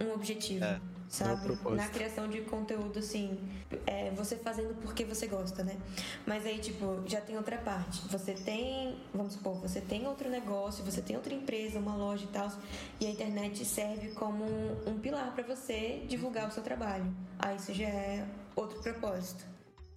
[0.00, 0.04] É.
[0.04, 0.64] um objetivo.
[0.64, 0.80] É.
[1.08, 1.52] Sabe?
[1.52, 1.70] É.
[1.76, 3.38] Na criação de conteúdo, assim,
[3.86, 5.76] é, você fazendo porque você gosta, né?
[6.26, 8.02] Mas aí, tipo, já tem outra parte.
[8.08, 12.26] Você tem, vamos supor, você tem outro negócio, você tem outra empresa, uma loja e
[12.26, 12.50] tal,
[13.00, 17.06] e a internet serve como um, um pilar pra você divulgar o seu trabalho.
[17.38, 18.26] Aí isso já é
[18.56, 19.46] outro propósito.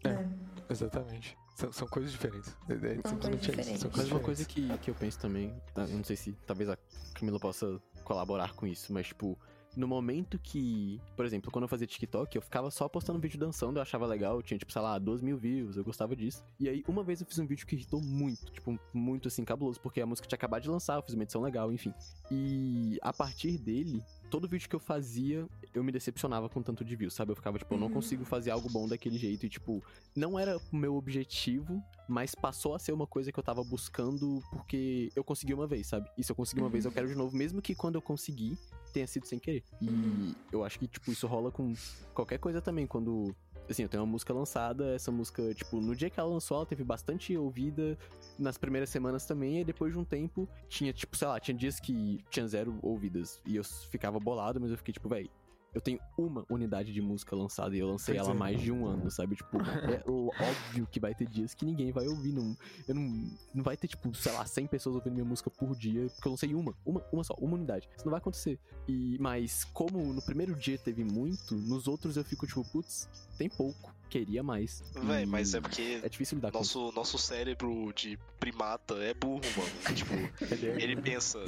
[0.03, 0.09] É.
[0.13, 0.29] né?
[0.69, 1.37] Exatamente.
[1.55, 2.55] São, são coisas diferentes.
[2.69, 3.79] É, é São coisas diferentes.
[3.81, 5.87] São Mas coisas uma coisa que, que eu penso também, tá?
[5.87, 6.77] não sei se talvez a
[7.13, 9.37] Camila possa colaborar com isso, mas tipo,
[9.75, 13.77] no momento que, por exemplo, quando eu fazia TikTok, eu ficava só postando vídeo dançando,
[13.77, 16.43] eu achava legal, eu tinha tipo, sei lá, 12 mil views, eu gostava disso.
[16.59, 19.79] E aí, uma vez eu fiz um vídeo que irritou muito, tipo, muito assim, cabuloso,
[19.79, 21.93] porque a música tinha acabado de lançar, eu fiz uma edição legal, enfim.
[22.31, 26.95] E a partir dele, todo vídeo que eu fazia, eu me decepcionava com tanto de
[26.95, 27.31] views, sabe?
[27.31, 27.93] Eu ficava, tipo, eu não Uhum.
[27.93, 29.83] consigo fazer algo bom daquele jeito, e tipo,
[30.15, 34.41] não era o meu objetivo, mas passou a ser uma coisa que eu tava buscando
[34.51, 36.09] porque eu consegui uma vez, sabe?
[36.17, 38.57] E se eu conseguir uma vez, eu quero de novo, mesmo que quando eu conseguir,
[38.93, 39.63] tenha sido sem querer.
[39.81, 41.73] E eu acho que, tipo, isso rola com
[42.13, 43.35] qualquer coisa também, quando.
[43.69, 46.65] Assim, eu tenho uma música lançada, essa música, tipo, no dia que ela lançou, ela
[46.65, 47.95] teve bastante ouvida,
[48.37, 51.79] nas primeiras semanas também, e depois de um tempo, tinha, tipo, sei lá, tinha dias
[51.79, 55.29] que tinha zero ouvidas, e eu ficava bolado, mas eu fiquei, tipo, véi,
[55.73, 58.37] eu tenho uma unidade de música lançada e eu lancei ela há é.
[58.37, 59.35] mais de um ano, sabe?
[59.35, 62.31] Tipo, é óbvio que vai ter dias que ninguém vai ouvir.
[62.31, 62.55] Não,
[62.87, 66.07] eu não, não vai ter, tipo, sei lá, 100 pessoas ouvindo minha música por dia,
[66.09, 67.87] porque eu lancei uma, uma, uma só, uma unidade.
[67.95, 68.59] Isso não vai acontecer.
[68.87, 73.07] E, mas, como no primeiro dia teve muito, nos outros eu fico, tipo, putz,
[73.37, 74.83] tem pouco, queria mais.
[75.03, 76.79] Véi, mas é porque É difícil lidar com isso.
[76.79, 79.71] nosso, nosso cérebro de primata é burro, mano.
[79.95, 80.13] tipo,
[80.53, 81.39] Ele é- ele pensa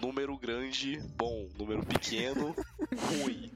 [0.00, 2.54] número grande, bom, número pequeno,
[3.20, 3.50] ruim.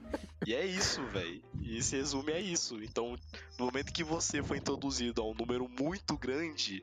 [0.46, 1.42] E é isso, velho.
[1.62, 2.82] E se resume a isso.
[2.82, 3.16] Então,
[3.58, 6.82] no momento que você foi introduzido a um número muito grande,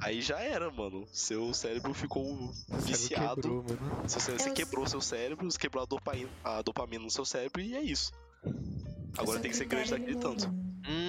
[0.00, 1.06] aí já era, mano.
[1.12, 3.34] Seu cérebro ficou cérebro viciado.
[3.42, 4.08] Quebrou, mano.
[4.08, 7.24] Seu cérebro, você Eu- quebrou seu cérebro, você quebrou a dopamina, a dopamina no seu
[7.26, 8.12] cérebro e é isso.
[9.18, 10.50] Agora Seu tem que ser grande daquele tanto.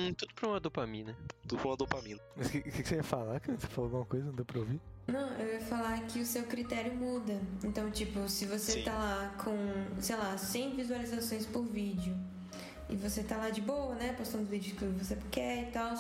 [0.07, 1.15] Hum, tudo pra uma dopamina.
[1.47, 2.21] Tudo com a dopamina.
[2.35, 3.57] Mas o que, que, que você ia falar, cara?
[3.57, 4.25] Você falou alguma coisa?
[4.25, 4.79] Não deu pra ouvir?
[5.07, 7.39] Não, eu ia falar que o seu critério muda.
[7.63, 8.83] Então, tipo, se você Sim.
[8.83, 12.15] tá lá com, sei lá, 100 visualizações por vídeo
[12.89, 15.93] e você tá lá de boa, né, postando vídeos que você quer e tal,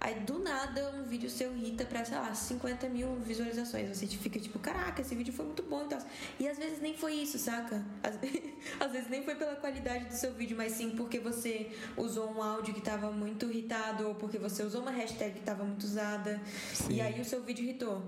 [0.00, 3.88] aí do nada um vídeo seu irrita pra, sei lá, 50 mil visualizações.
[3.88, 5.98] Você fica tipo, caraca, esse vídeo foi muito bom e tal.
[6.38, 7.82] E às vezes nem foi isso, saca?
[8.02, 8.18] Às,
[8.78, 12.42] às vezes nem foi pela qualidade do seu vídeo, mas sim porque você usou um
[12.42, 16.40] áudio que tava muito irritado ou porque você usou uma hashtag que tava muito usada.
[16.74, 16.94] Sim.
[16.94, 18.02] E aí o seu vídeo irritou.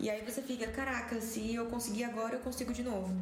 [0.00, 3.14] E aí você fica, caraca, se eu conseguir agora, eu consigo de novo.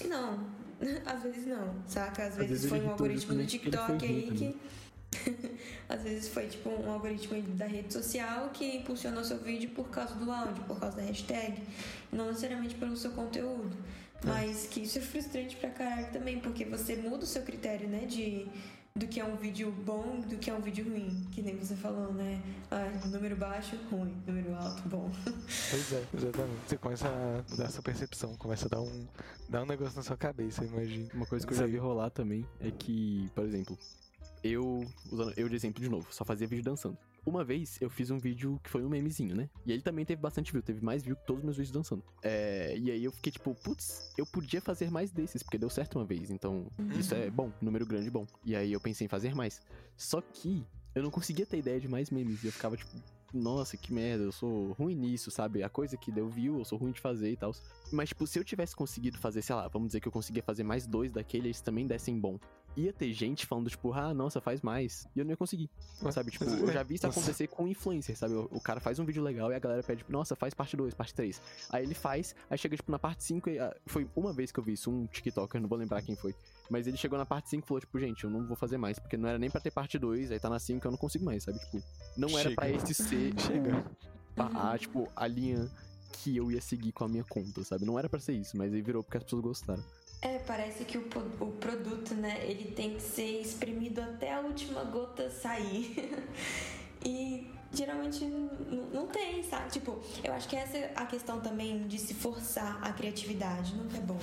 [0.00, 0.46] E não,
[1.06, 2.24] às vezes não, saca?
[2.24, 4.56] Às, vezes, vezes foi um algoritmo do TikTok aí que.
[5.88, 10.14] Às vezes foi tipo um algoritmo da rede social que impulsionou seu vídeo por causa
[10.14, 11.62] do áudio, por causa da hashtag,
[12.12, 13.74] não necessariamente pelo seu conteúdo.
[14.22, 18.04] Mas que isso é frustrante pra caralho também, porque você muda o seu critério, né?
[18.04, 18.46] De
[18.98, 21.26] do que é um vídeo bom do que é um vídeo ruim.
[21.32, 22.42] Que nem você falou, né?
[22.70, 24.14] Ah, número baixo, ruim.
[24.26, 25.10] Número alto, bom.
[25.24, 26.60] Pois é, exatamente.
[26.66, 29.06] Você começa a mudar sua percepção, começa a dar um,
[29.48, 31.08] dar um negócio na sua cabeça, imagina.
[31.14, 33.78] Uma coisa que eu já vi rolar também é que, por exemplo,
[34.42, 36.98] eu, usando eu de exemplo de novo, só fazia vídeo dançando.
[37.28, 39.50] Uma vez eu fiz um vídeo que foi um memezinho, né?
[39.66, 42.02] E ele também teve bastante view, teve mais view que todos os meus vídeos dançando.
[42.22, 45.98] É, e aí eu fiquei tipo, putz, eu podia fazer mais desses, porque deu certo
[45.98, 48.26] uma vez, então isso é bom, número grande bom.
[48.46, 49.60] E aí eu pensei em fazer mais.
[49.94, 52.96] Só que eu não conseguia ter ideia de mais memes, e eu ficava tipo,
[53.32, 55.62] nossa, que merda, eu sou ruim nisso, sabe?
[55.62, 57.52] A coisa que deu view, eu sou ruim de fazer e tal.
[57.92, 60.62] Mas, tipo, se eu tivesse conseguido fazer, sei lá, vamos dizer que eu conseguia fazer
[60.62, 62.38] mais dois daquele, eles também dessem bom.
[62.76, 65.08] Ia ter gente falando, tipo, ah, nossa, faz mais.
[65.14, 65.68] E eu não ia conseguir.
[66.02, 66.30] Ué, Sabe?
[66.30, 68.34] Tipo, eu já vi isso acontecer com influencer, sabe?
[68.34, 71.14] O, cara faz um vídeo legal e a galera pede, nossa, faz parte 2, parte
[71.14, 71.42] 3.
[71.70, 73.58] Aí ele faz, aí chega, tipo, na parte 5 e.
[73.58, 76.34] ah, Foi uma vez que eu vi isso, um TikToker, não vou lembrar quem foi.
[76.70, 78.98] Mas ele chegou na parte 5 e falou, tipo, gente, eu não vou fazer mais,
[78.98, 81.24] porque não era nem pra ter parte 2, aí tá na 5 eu não consigo
[81.24, 81.58] mais, sabe?
[81.58, 81.82] Tipo,
[82.16, 82.54] não era Chega.
[82.56, 83.84] pra esse ser Chega.
[84.36, 85.70] a, a, tipo, a linha
[86.12, 87.84] que eu ia seguir com a minha conta, sabe?
[87.84, 89.84] Não era pra ser isso, mas aí virou porque as pessoas gostaram.
[90.20, 91.06] É, parece que o,
[91.40, 96.26] o produto, né, ele tem que ser espremido até a última gota sair.
[97.06, 98.24] e geralmente
[98.92, 99.70] não tem, sabe?
[99.70, 103.96] Tipo, eu acho que essa é a questão também de se forçar a criatividade, nunca
[103.96, 104.18] é bom.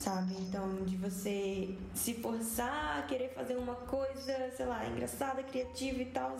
[0.00, 0.32] Sabe?
[0.40, 6.06] Então, de você se forçar a querer fazer uma coisa, sei lá, engraçada, criativa e
[6.06, 6.38] tal,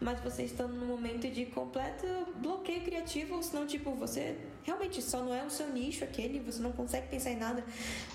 [0.00, 2.06] mas você estando num momento de completo
[2.36, 6.62] bloqueio criativo, ou senão, tipo, você realmente só não é o seu nicho aquele, você
[6.62, 7.62] não consegue pensar em nada,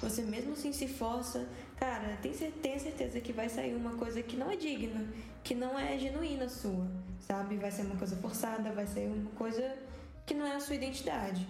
[0.01, 1.47] você mesmo assim se força.
[1.75, 5.07] Cara, tem cer- tenha certeza que vai sair uma coisa que não é digna,
[5.43, 6.87] que não é genuína sua,
[7.19, 7.55] sabe?
[7.57, 9.77] Vai ser uma coisa forçada, vai ser uma coisa
[10.25, 11.47] que não é a sua identidade.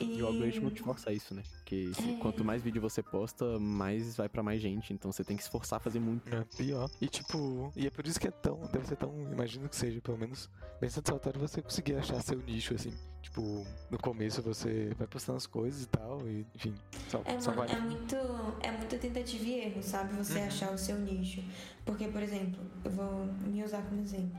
[0.00, 1.42] E o algoritmo te força isso, né?
[1.66, 2.16] Porque se- É.
[2.18, 4.92] quanto mais vídeo você posta, mais vai pra mais gente.
[4.94, 6.32] Então você tem que se forçar a fazer muito.
[6.32, 6.88] É pior.
[7.00, 10.00] E tipo, e é por isso que é tão, deve ser tão, imagino que seja,
[10.00, 10.48] pelo menos,
[10.80, 12.94] bem satisfatório você conseguir achar seu nicho, assim.
[13.20, 16.72] Tipo, no começo você vai postando as coisas e tal, e enfim,
[17.08, 17.76] só, É, só mano, vai.
[17.76, 18.14] é muito,
[18.62, 20.14] é muita tentativa e erro, sabe?
[20.14, 21.42] Você achar o seu nicho.
[21.84, 24.38] Porque, por exemplo, eu vou me usar como exemplo.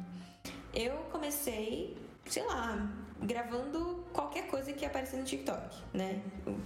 [0.74, 1.98] Eu comecei,
[2.30, 2.90] sei lá,
[3.22, 6.22] gravando qualquer coisa que aparecia no TikTok, né?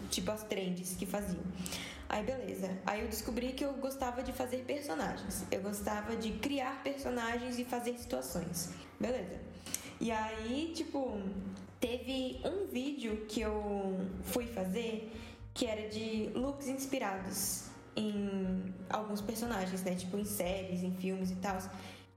[0.09, 1.43] Tipo as trends que faziam.
[2.09, 2.77] Aí beleza.
[2.85, 5.45] Aí eu descobri que eu gostava de fazer personagens.
[5.49, 8.71] Eu gostava de criar personagens e fazer situações.
[8.99, 9.39] Beleza.
[9.99, 11.21] E aí, tipo,
[11.79, 15.11] teve um vídeo que eu fui fazer
[15.53, 19.95] que era de looks inspirados em alguns personagens, né?
[19.95, 21.57] Tipo, em séries, em filmes e tal.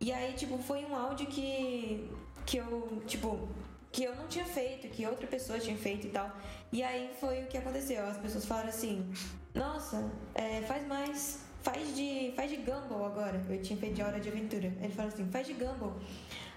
[0.00, 2.10] E aí, tipo, foi um áudio que,
[2.44, 3.48] que eu, tipo,
[3.90, 6.30] que eu não tinha feito, que outra pessoa tinha feito e tal.
[6.72, 8.04] E aí foi o que aconteceu.
[8.04, 9.12] As pessoas falaram assim:
[9.54, 11.44] Nossa, é, faz mais.
[11.62, 13.42] Faz de, faz de Gumball agora.
[13.48, 14.66] Eu tinha feito de Hora de Aventura.
[14.80, 15.96] Ele falou assim: Faz de Gumball.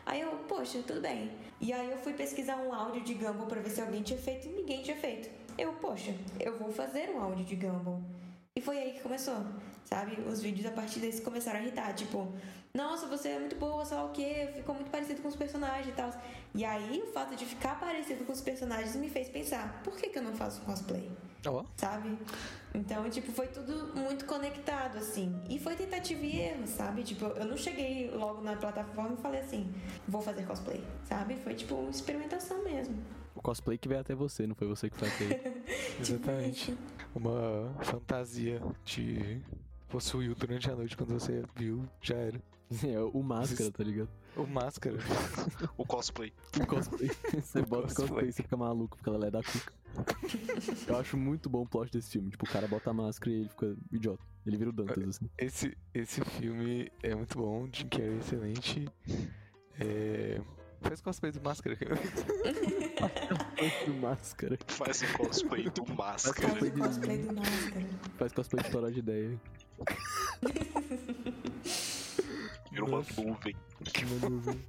[0.05, 1.31] Aí eu, poxa, tudo bem.
[1.59, 4.47] E aí eu fui pesquisar um áudio de Gumball pra ver se alguém tinha feito
[4.47, 5.29] e ninguém tinha feito.
[5.57, 8.01] Eu, poxa, eu vou fazer um áudio de Gumball.
[8.57, 9.37] E foi aí que começou,
[9.85, 10.19] sabe?
[10.27, 12.33] Os vídeos a partir desse começaram a irritar, tipo,
[12.73, 15.89] nossa, você é muito boa, sei lá o quê, ficou muito parecido com os personagens
[15.89, 16.09] e tal.
[16.55, 20.09] E aí o fato de ficar parecido com os personagens me fez pensar, por que,
[20.09, 21.07] que eu não faço cosplay?
[21.45, 22.17] Ó, sabe?
[22.73, 25.39] Então, tipo, foi tudo muito conectado, assim.
[25.47, 27.03] E foi tentativa e erro, sabe?
[27.03, 29.71] Tipo, eu não cheguei logo na plataforma e falei assim,
[30.07, 31.35] vou fazer cosplay, sabe?
[31.43, 32.97] Foi, tipo, experimentação mesmo.
[33.35, 35.63] O cosplay que veio até você, não foi você que até ele.
[35.99, 36.75] exatamente.
[37.17, 39.41] Uma fantasia te
[39.89, 42.41] possuiu durante a noite quando você viu, já era.
[42.85, 44.09] É o máscara, tá ligado?
[44.35, 44.97] O máscara.
[45.77, 46.33] O cosplay.
[46.61, 47.09] O cosplay.
[47.41, 48.07] Você bota o cosplay.
[48.07, 49.73] cosplay e você fica maluco, porque ela é da cuca.
[50.85, 52.29] Eu acho muito bom o plot desse filme.
[52.29, 54.21] Tipo, o cara bota a máscara e ele fica idiota.
[54.45, 55.29] Ele vira o Dantas, assim.
[55.37, 58.89] Esse, esse filme é muito bom, Jim Carrey é excelente.
[59.79, 60.41] É...
[60.81, 61.75] Faz cosplay do máscara.
[63.57, 64.57] Faz máscara.
[64.67, 66.49] Faz o cosplay do máscara.
[66.49, 67.87] faz o cosplay do máscara.
[68.17, 69.41] Faz cosplay de toró de ideia.
[72.71, 73.55] Vira uma nuvem.
[74.03, 74.65] Uma nuvem.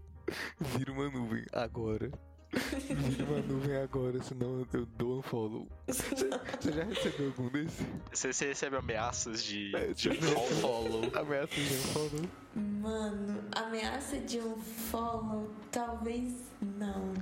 [0.77, 2.11] Vira uma nuvem agora.
[2.51, 5.69] Vira uma nuvem agora, senão eu dou um follow.
[5.87, 7.85] Você já recebeu algum desse?
[8.13, 10.25] Você, você recebe ameaças de, É, de tipo,
[10.61, 11.03] follow.
[11.15, 12.23] Ameaça de um follow.
[12.57, 17.13] Mano, ameaça de um follow, talvez não.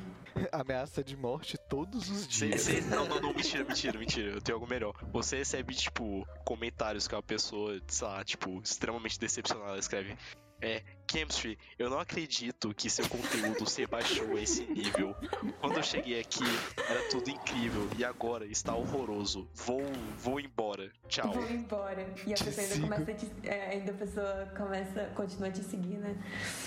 [0.53, 2.63] Ameaça de morte todos os dias.
[2.63, 4.31] você- não, não, não, mentira, mentira, mentira.
[4.33, 4.95] Eu tenho algo melhor.
[5.13, 10.17] Você recebe, tipo, comentários que uma pessoa, sei lá, tipo, extremamente decepcionada escreve.
[10.61, 15.15] É, Chemistry, eu não acredito que seu conteúdo se baixou a esse nível.
[15.61, 16.45] Quando eu cheguei aqui,
[16.89, 19.49] era tudo incrível e agora está horroroso.
[19.55, 19.83] Vou,
[20.19, 20.91] vou embora.
[21.09, 21.33] Tchau.
[21.33, 22.07] Vou embora.
[22.27, 25.53] E a Te pessoa ainda começa a te, é, ainda a pessoa começa, continua a
[25.53, 26.17] te seguir, né?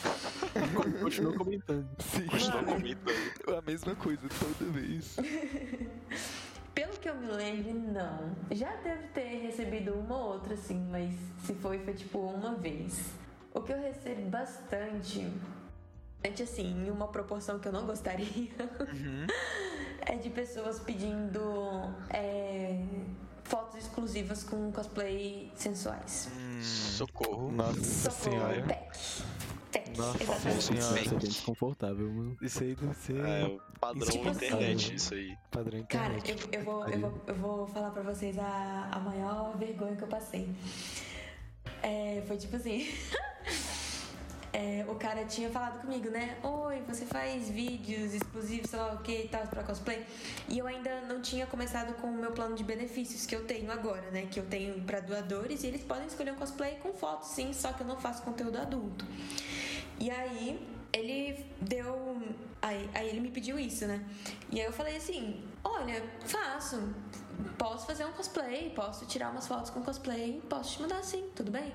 [1.02, 1.90] Continua comentando.
[2.00, 3.58] Sim, Continua comentando.
[3.58, 5.16] a mesma coisa toda vez.
[6.74, 8.36] Pelo que eu me lembro, não.
[8.52, 11.14] Já deve ter recebido uma ou outra, assim, mas
[11.46, 13.12] se foi, foi tipo uma vez.
[13.60, 15.28] O que eu recebo bastante,
[16.22, 18.26] bastante, assim, em uma proporção que eu não gostaria,
[20.08, 21.42] é de pessoas pedindo
[22.10, 22.82] é,
[23.44, 26.30] fotos exclusivas com cosplay sensuais.
[26.62, 27.52] Socorro.
[27.52, 28.64] Nossa Socorro, senhora.
[28.64, 28.98] pack.
[29.74, 30.64] Pack, Nossa exatamente.
[30.64, 30.86] senhora.
[30.96, 32.38] Nossa, é bem desconfortável, mano.
[32.42, 35.38] Isso aí deve ser É o padrão Tipo assim, internet, isso aí.
[35.52, 36.48] padrão Cara, internet.
[36.54, 40.04] eu, eu, vou, eu, vou, eu vou falar pra vocês a, a maior vergonha que
[40.04, 40.50] eu passei.
[41.82, 42.88] É, foi tipo assim.
[44.54, 46.38] é, o cara tinha falado comigo, né?
[46.44, 50.06] Oi, você faz vídeos exclusivos, sei lá o que e tal, pra cosplay.
[50.48, 53.72] E eu ainda não tinha começado com o meu plano de benefícios que eu tenho
[53.72, 54.28] agora, né?
[54.30, 57.74] Que eu tenho pra doadores e eles podem escolher um cosplay com foto, sim, só
[57.74, 59.06] que eu não faço conteúdo adulto.
[60.00, 60.60] E aí
[60.94, 62.22] ele deu.
[62.62, 64.04] Aí, aí ele me pediu isso, né?
[64.52, 66.94] E aí eu falei assim: olha, faço.
[67.58, 71.52] Posso fazer um cosplay, posso tirar umas fotos com cosplay, posso te mandar sim, tudo
[71.52, 71.74] bem?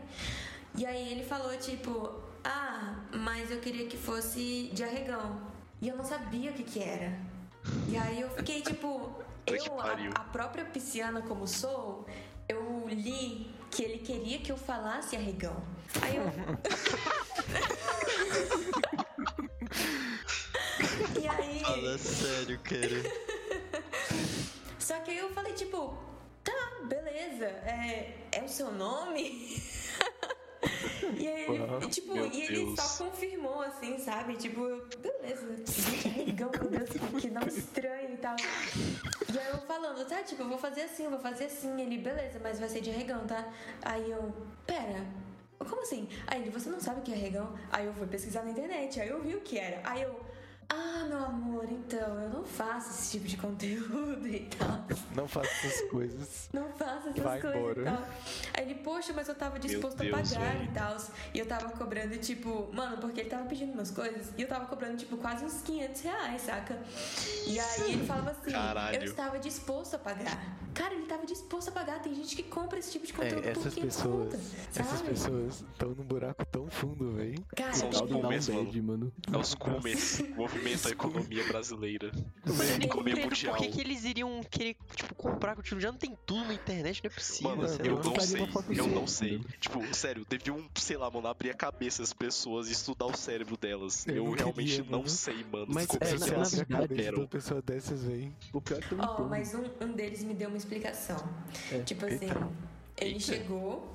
[0.76, 5.40] E aí ele falou, tipo, ah, mas eu queria que fosse de arregão.
[5.80, 7.18] E eu não sabia o que que era.
[7.88, 9.10] E aí eu fiquei, tipo,
[9.46, 12.06] eu, a, a própria pisciana como sou,
[12.48, 15.62] eu li que ele queria que eu falasse arregão.
[16.02, 16.24] Aí eu.
[21.22, 21.60] e aí.
[21.60, 23.02] Fala sério, cara.
[24.84, 25.96] Só que aí eu falei, tipo,
[26.44, 29.58] tá, beleza, é, é o seu nome?
[31.18, 32.78] e aí ele, Uau, tipo, e ele Deus.
[32.78, 34.36] só confirmou, assim, sabe?
[34.36, 34.60] Tipo,
[34.98, 35.46] beleza,
[36.04, 38.36] arregão, meu Deus, que, nome estranho e tal.
[39.32, 41.80] E aí eu falando, tá, tipo, eu vou fazer assim, eu vou fazer assim.
[41.80, 43.50] Ele, beleza, mas vai ser de arregão, tá?
[43.80, 44.34] Aí eu,
[44.66, 45.02] pera,
[45.60, 46.10] como assim?
[46.26, 47.58] Aí ele, você não sabe o que é arregão?
[47.72, 49.80] Aí eu fui pesquisar na internet, aí eu vi o que era.
[49.82, 50.20] Aí eu,
[50.68, 54.84] ah, meu amor, então, eu não faço esse tipo de conteúdo e tal.
[55.14, 56.48] Não faça essas coisas.
[56.52, 57.80] Não faço essas Vai coisas embora.
[57.80, 58.02] e tal.
[58.56, 60.64] Aí ele, poxa, mas eu tava disposto Deus, a pagar velho.
[60.64, 60.96] e tal.
[61.34, 64.66] E eu tava cobrando, tipo, mano, porque ele tava pedindo umas coisas e eu tava
[64.66, 66.78] cobrando, tipo, quase uns 500 reais, saca?
[67.46, 68.96] E aí ele falava assim, Caralho.
[68.98, 70.56] eu estava disposto a pagar.
[70.74, 72.00] Cara, ele tava disposto a pagar.
[72.02, 74.40] Tem gente que compra esse tipo de conteúdo É, por essas 500 pessoas, contas,
[74.76, 77.44] essas pessoas estão num buraco tão fundo, velho.
[77.54, 79.12] Cara, São os down bad, mano.
[79.32, 80.20] É os Coomers,
[80.54, 82.10] movimento a economia brasileira.
[82.46, 83.54] Eu não Economia mundial.
[83.56, 85.80] por que, que eles iriam querer, tipo, comprar contigo.
[85.80, 87.56] Já não tem tudo na internet, não é possível.
[87.56, 88.02] Mano, eu lá.
[88.04, 89.40] não sei, uma eu sua, não sei.
[89.60, 93.56] Tipo, sério, deviam, sei lá, mano, abrir a cabeça das pessoas e estudar o cérebro
[93.56, 94.06] delas.
[94.06, 95.08] Eu Eu, não realmente queria, não mano.
[95.08, 95.66] sei, mano.
[95.68, 97.20] Mas como é, se na- elas na verdade, cabeça operam.
[97.20, 98.32] da pessoa dessas, velho.
[98.52, 99.28] O pior é que eu Ó, entendo.
[99.28, 101.16] mas um, um deles me deu uma explicação.
[101.72, 101.80] É.
[101.80, 102.48] Tipo assim, Eita.
[102.98, 103.20] ele Eita.
[103.20, 103.90] chegou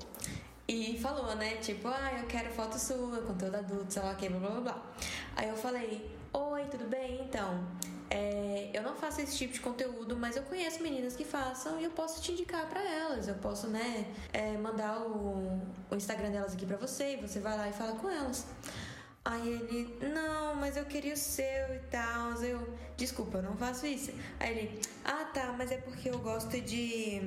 [0.68, 1.56] e falou, né?
[1.56, 4.60] Tipo, ah, eu quero foto sua, conteúdo adulto, sei lá o que, blá blá blá
[4.60, 4.92] blá.
[5.36, 7.22] Aí eu falei, oi, tudo bem?
[7.22, 7.66] Então,
[8.08, 11.84] é, eu não faço esse tipo de conteúdo, mas eu conheço meninas que façam e
[11.84, 13.28] eu posso te indicar pra elas.
[13.28, 15.60] Eu posso, né, é, mandar o,
[15.90, 18.46] o Instagram delas aqui pra você e você vai lá e fala com elas.
[19.24, 22.32] Aí ele, não, mas eu queria o seu e tal.
[22.42, 24.12] Eu, desculpa, eu não faço isso.
[24.38, 27.20] Aí ele, ah tá, mas é porque eu gosto de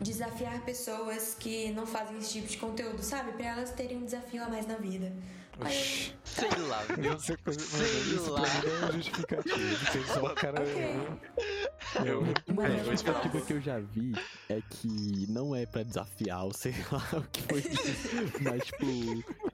[0.00, 3.32] desafiar pessoas que não fazem esse tipo de conteúdo, sabe?
[3.32, 5.12] Pra elas terem um desafio a mais na vida.
[5.60, 6.14] Oxi.
[6.24, 7.10] Sei lá, viu?
[7.10, 7.42] não sei lá.
[7.42, 9.92] pra mim não é justificativo.
[9.92, 10.62] Tem só o cara.
[10.62, 11.40] Ok.
[12.06, 14.12] Eu, Uma Mas eu eu vou justificativa que eu já vi
[14.48, 18.42] é que não é pra desafiar ou sei lá o que foi isso.
[18.42, 18.86] Mas, tipo,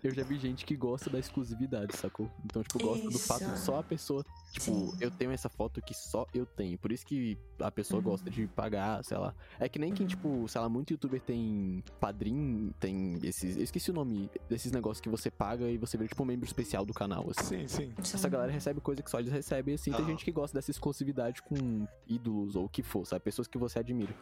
[0.05, 2.31] eu já vi gente que gosta da exclusividade, sacou?
[2.45, 4.25] Então, tipo, gosta do fato de só a pessoa.
[4.59, 4.93] Tipo, Sim.
[5.01, 6.79] eu tenho essa foto que só eu tenho.
[6.79, 8.05] Por isso que a pessoa Uhum.
[8.11, 9.35] gosta de pagar, sei lá.
[9.61, 13.55] É que nem quem, tipo, sei lá, muito youtuber tem padrinho, tem esses.
[13.59, 16.47] Eu esqueci o nome desses negócios que você paga e você vira, tipo, um membro
[16.47, 17.69] especial do canal, assim.
[17.69, 17.95] Sim, sim.
[17.99, 19.93] Essa galera recebe coisa que só eles recebem, assim.
[19.93, 23.23] Tem gente que gosta dessa exclusividade com ídolos ou o que for, sabe?
[23.25, 24.15] Pessoas que você admira.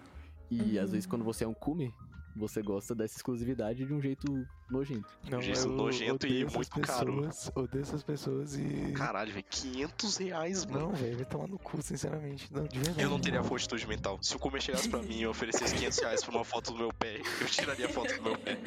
[0.51, 0.83] E Uhum.
[0.85, 1.93] às vezes, quando você é um Kumer,
[2.37, 4.27] você gosta dessa exclusividade de um jeito
[4.71, 5.09] nojento.
[5.31, 7.23] Não, Jeito eu nojento e muito caro.
[7.23, 8.93] pessoas, Odeio essas pessoas e.
[8.93, 10.89] Caralho, velho, 500 reais, mano.
[10.89, 12.53] Não, velho, vai tomar no cu, sinceramente.
[12.53, 13.03] Não, de verdade.
[13.03, 14.19] Eu não teria fortitude mental.
[14.23, 16.93] Se o Comer chegasse pra mim e oferecesse 500 reais por uma foto do meu
[16.93, 18.59] pé, eu tiraria a foto do meu pé.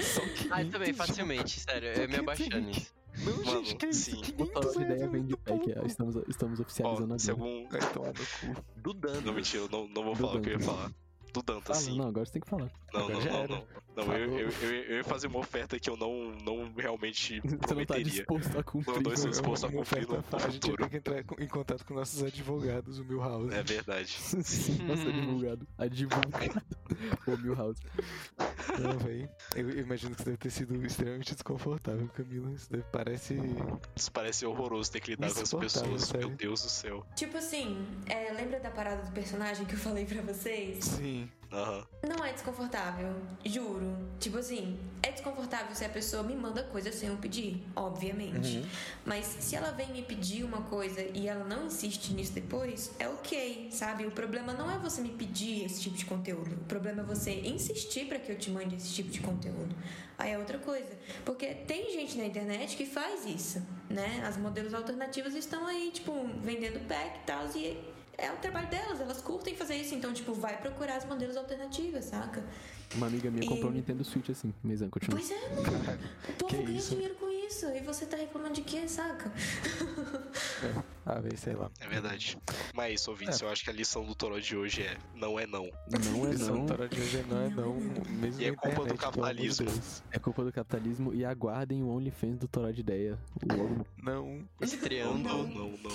[0.50, 1.90] Ah, eu também, 500, facilmente, sério.
[1.90, 2.96] Eu me abaixando nisso.
[3.20, 4.12] Não, Mano, gente, que isso?
[4.12, 4.22] sim.
[4.22, 7.32] 500 Toda reais ideia é vem de pé, que é- estamos, estamos oficializando Ó, se
[7.32, 7.68] algum.
[7.68, 8.14] Vai tomar no
[8.54, 8.64] cu.
[8.78, 9.26] Dudando.
[9.26, 10.92] Não, mentira, eu não, não vou falar o que eu ia falar.
[11.42, 11.98] Do Dantas, Fala, sim.
[11.98, 12.72] não, agora você tem que falar.
[12.94, 13.48] Não, Agora não, já não, era.
[13.56, 13.88] não.
[13.98, 17.48] Não, eu, eu, eu, eu ia fazer uma oferta que eu não, não realmente Você
[17.50, 18.04] não tá prometeria.
[18.06, 18.96] disposto a cumprir.
[18.96, 21.96] Não, não estou disposto a cumprir no, A gente tem que entrar em contato com
[21.96, 23.54] nossos advogados, o Milhouse.
[23.56, 24.08] É verdade.
[24.22, 25.68] Sim, Nossa, divulgado.
[25.80, 26.64] Advogado.
[27.28, 27.82] Ô, Milhouse.
[28.80, 29.28] Não, véi.
[29.56, 32.52] Eu, eu imagino que isso deve ter sido extremamente desconfortável, Camila.
[32.52, 33.36] Isso deve, parece.
[33.96, 36.04] Isso parece horroroso ter que lidar com as pessoas.
[36.04, 36.28] sério.
[36.28, 37.06] Meu Deus do céu.
[37.16, 40.86] Tipo assim, é, lembra da parada do personagem que eu falei pra vocês?
[40.86, 41.27] Sim.
[41.52, 41.88] Aham.
[42.04, 43.16] Não é desconfortável,
[43.46, 43.96] juro.
[44.20, 48.66] Tipo assim, é desconfortável se a pessoa me manda coisa sem eu pedir, obviamente.
[49.06, 53.08] Mas se ela vem me pedir uma coisa e ela não insiste nisso depois, é
[53.08, 54.06] ok, sabe?
[54.06, 56.54] O problema não é você me pedir esse tipo de conteúdo.
[56.56, 59.74] O problema é você insistir pra que eu te mande esse tipo de conteúdo.
[60.18, 60.98] Aí é outra coisa.
[61.24, 64.24] Porque tem gente na internet que faz isso, né?
[64.28, 66.12] As modelos alternativas estão aí, tipo,
[66.42, 70.34] vendendo pack e tal, e é o trabalho delas, elas curtem fazer isso, então, tipo,
[70.34, 72.44] vai procurar as modelos alternativas, saca?
[72.96, 74.54] Uma amiga minha E- comprou um Nintendo Switch assim.
[74.64, 75.20] Mesmo, continua.
[75.20, 76.00] Pois é, mano.
[76.30, 79.32] O povo ganha dinheiro com isso, e você tá reclamando de quê, saca?
[81.10, 81.72] Ah, véi, sei lá.
[81.80, 82.38] É verdade.
[82.74, 85.40] Mas é isso, ouvintes, eu acho que a lição do Toró de hoje é não
[85.40, 85.70] é não.
[85.90, 86.66] Não é não.
[86.66, 87.76] Tora de hoje não é não.
[88.20, 89.68] Mesmo E é culpa do internet, de capitalismo.
[90.12, 93.18] É culpa do capitalismo e aguardem o OnlyFans do Toró de Ideia.
[93.50, 94.46] Logo Não.
[94.60, 95.48] Esse Não, triângulo.
[95.48, 95.90] não, não,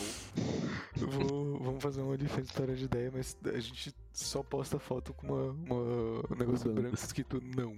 [0.97, 5.27] vou, vamos fazer um OnlyFans Tora de ideia, mas a gente só posta foto com
[5.27, 7.77] uma, uma- um negócio branco escrito não.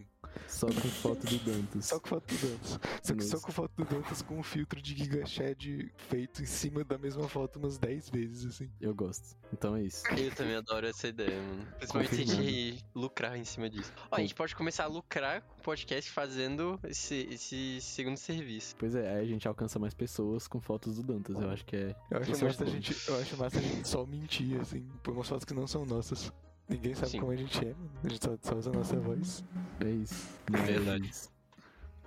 [0.49, 1.87] Só com foto do Dantas.
[1.87, 2.81] Só com foto do Dantas.
[3.03, 6.47] Só que só com foto do Dantas com um filtro de Giga Shed feito em
[6.47, 8.71] cima da mesma foto umas 10 vezes, assim.
[8.81, 9.37] Eu gosto.
[9.53, 10.07] Então é isso.
[10.09, 11.67] Eu também adoro essa ideia, mano.
[11.79, 13.93] Principalmente se a gente lucrar em cima disso.
[14.11, 18.75] Ó, a gente pode começar a lucrar com o podcast fazendo esse, esse segundo serviço.
[18.79, 21.37] Pois é, aí a gente alcança mais pessoas com fotos do Dantas.
[21.41, 21.97] Eu acho que é.
[22.11, 25.15] Eu acho, eu massa a gente, eu acho massa a gente só mentir, assim, por
[25.15, 26.33] umas fotos que não são nossas.
[26.69, 27.21] Ninguém sabe Sim.
[27.21, 27.91] como a gente é, mano.
[28.05, 29.45] A gente só, só usa a nossa voz.
[29.81, 30.29] É isso.
[30.51, 31.05] Verdade.
[31.09, 31.31] Mas,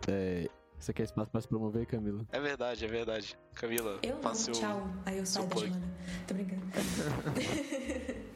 [0.08, 0.48] É.
[0.80, 2.24] Você quer espaço pra se promover, Camila?
[2.32, 3.36] É verdade, é verdade.
[3.56, 4.54] Camila, Eu não, faça seu.
[4.54, 4.88] tchau.
[5.08, 5.82] Aí eu saio da chamada.
[6.28, 6.62] Tô brincando.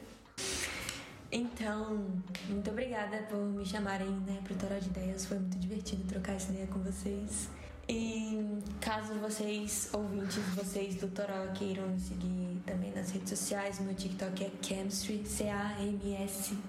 [1.30, 2.06] então,
[2.48, 5.24] muito obrigada por me chamarem, né, pro Toró de Ideias.
[5.24, 7.48] Foi muito divertido trocar essa ideia com vocês.
[7.88, 13.94] E caso vocês, ouvintes, vocês do Toró queiram me seguir também nas redes sociais, meu
[13.94, 16.62] TikTok é Chemistry, C-A-M-S-T-R-Y.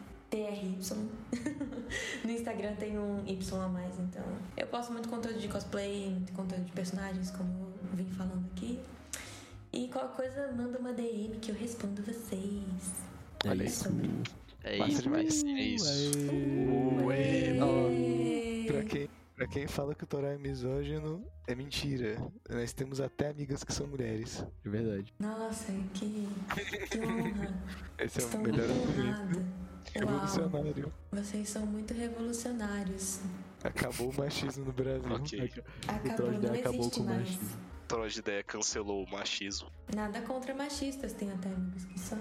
[2.26, 4.24] no Instagram tem um Y a mais, então.
[4.58, 8.80] Eu posto muito conteúdo de cosplay, muito conteúdo de personagens, como eu vim falando aqui.
[9.72, 13.04] E qualquer coisa, manda uma DM que eu respondo vocês.
[13.44, 13.90] É Olha isso.
[14.64, 15.44] É isso, demais.
[15.44, 15.58] mas.
[15.58, 16.12] É isso.
[17.06, 17.54] Ué.
[18.68, 19.10] Pra quem,
[19.44, 22.16] pra quem fala que o Torá é misógino, é mentira.
[22.50, 24.46] Nós temos até amigas que são mulheres.
[24.66, 25.14] É verdade.
[25.20, 26.28] Nossa, que,
[26.90, 27.54] que honra.
[28.00, 29.38] Esse é Estou o melhor argumento.
[29.96, 30.94] Uau, Revolucionário.
[31.12, 33.20] vocês são muito revolucionários.
[33.64, 35.12] Acabou o machismo no Brasil.
[35.14, 35.52] Ok.
[35.88, 37.20] Acabou, Troll de não Ideia acabou com o mais.
[37.20, 37.50] machismo.
[37.86, 39.70] Toró de ideia cancelou o machismo.
[39.94, 42.18] Nada contra machistas, tem até amigos que são.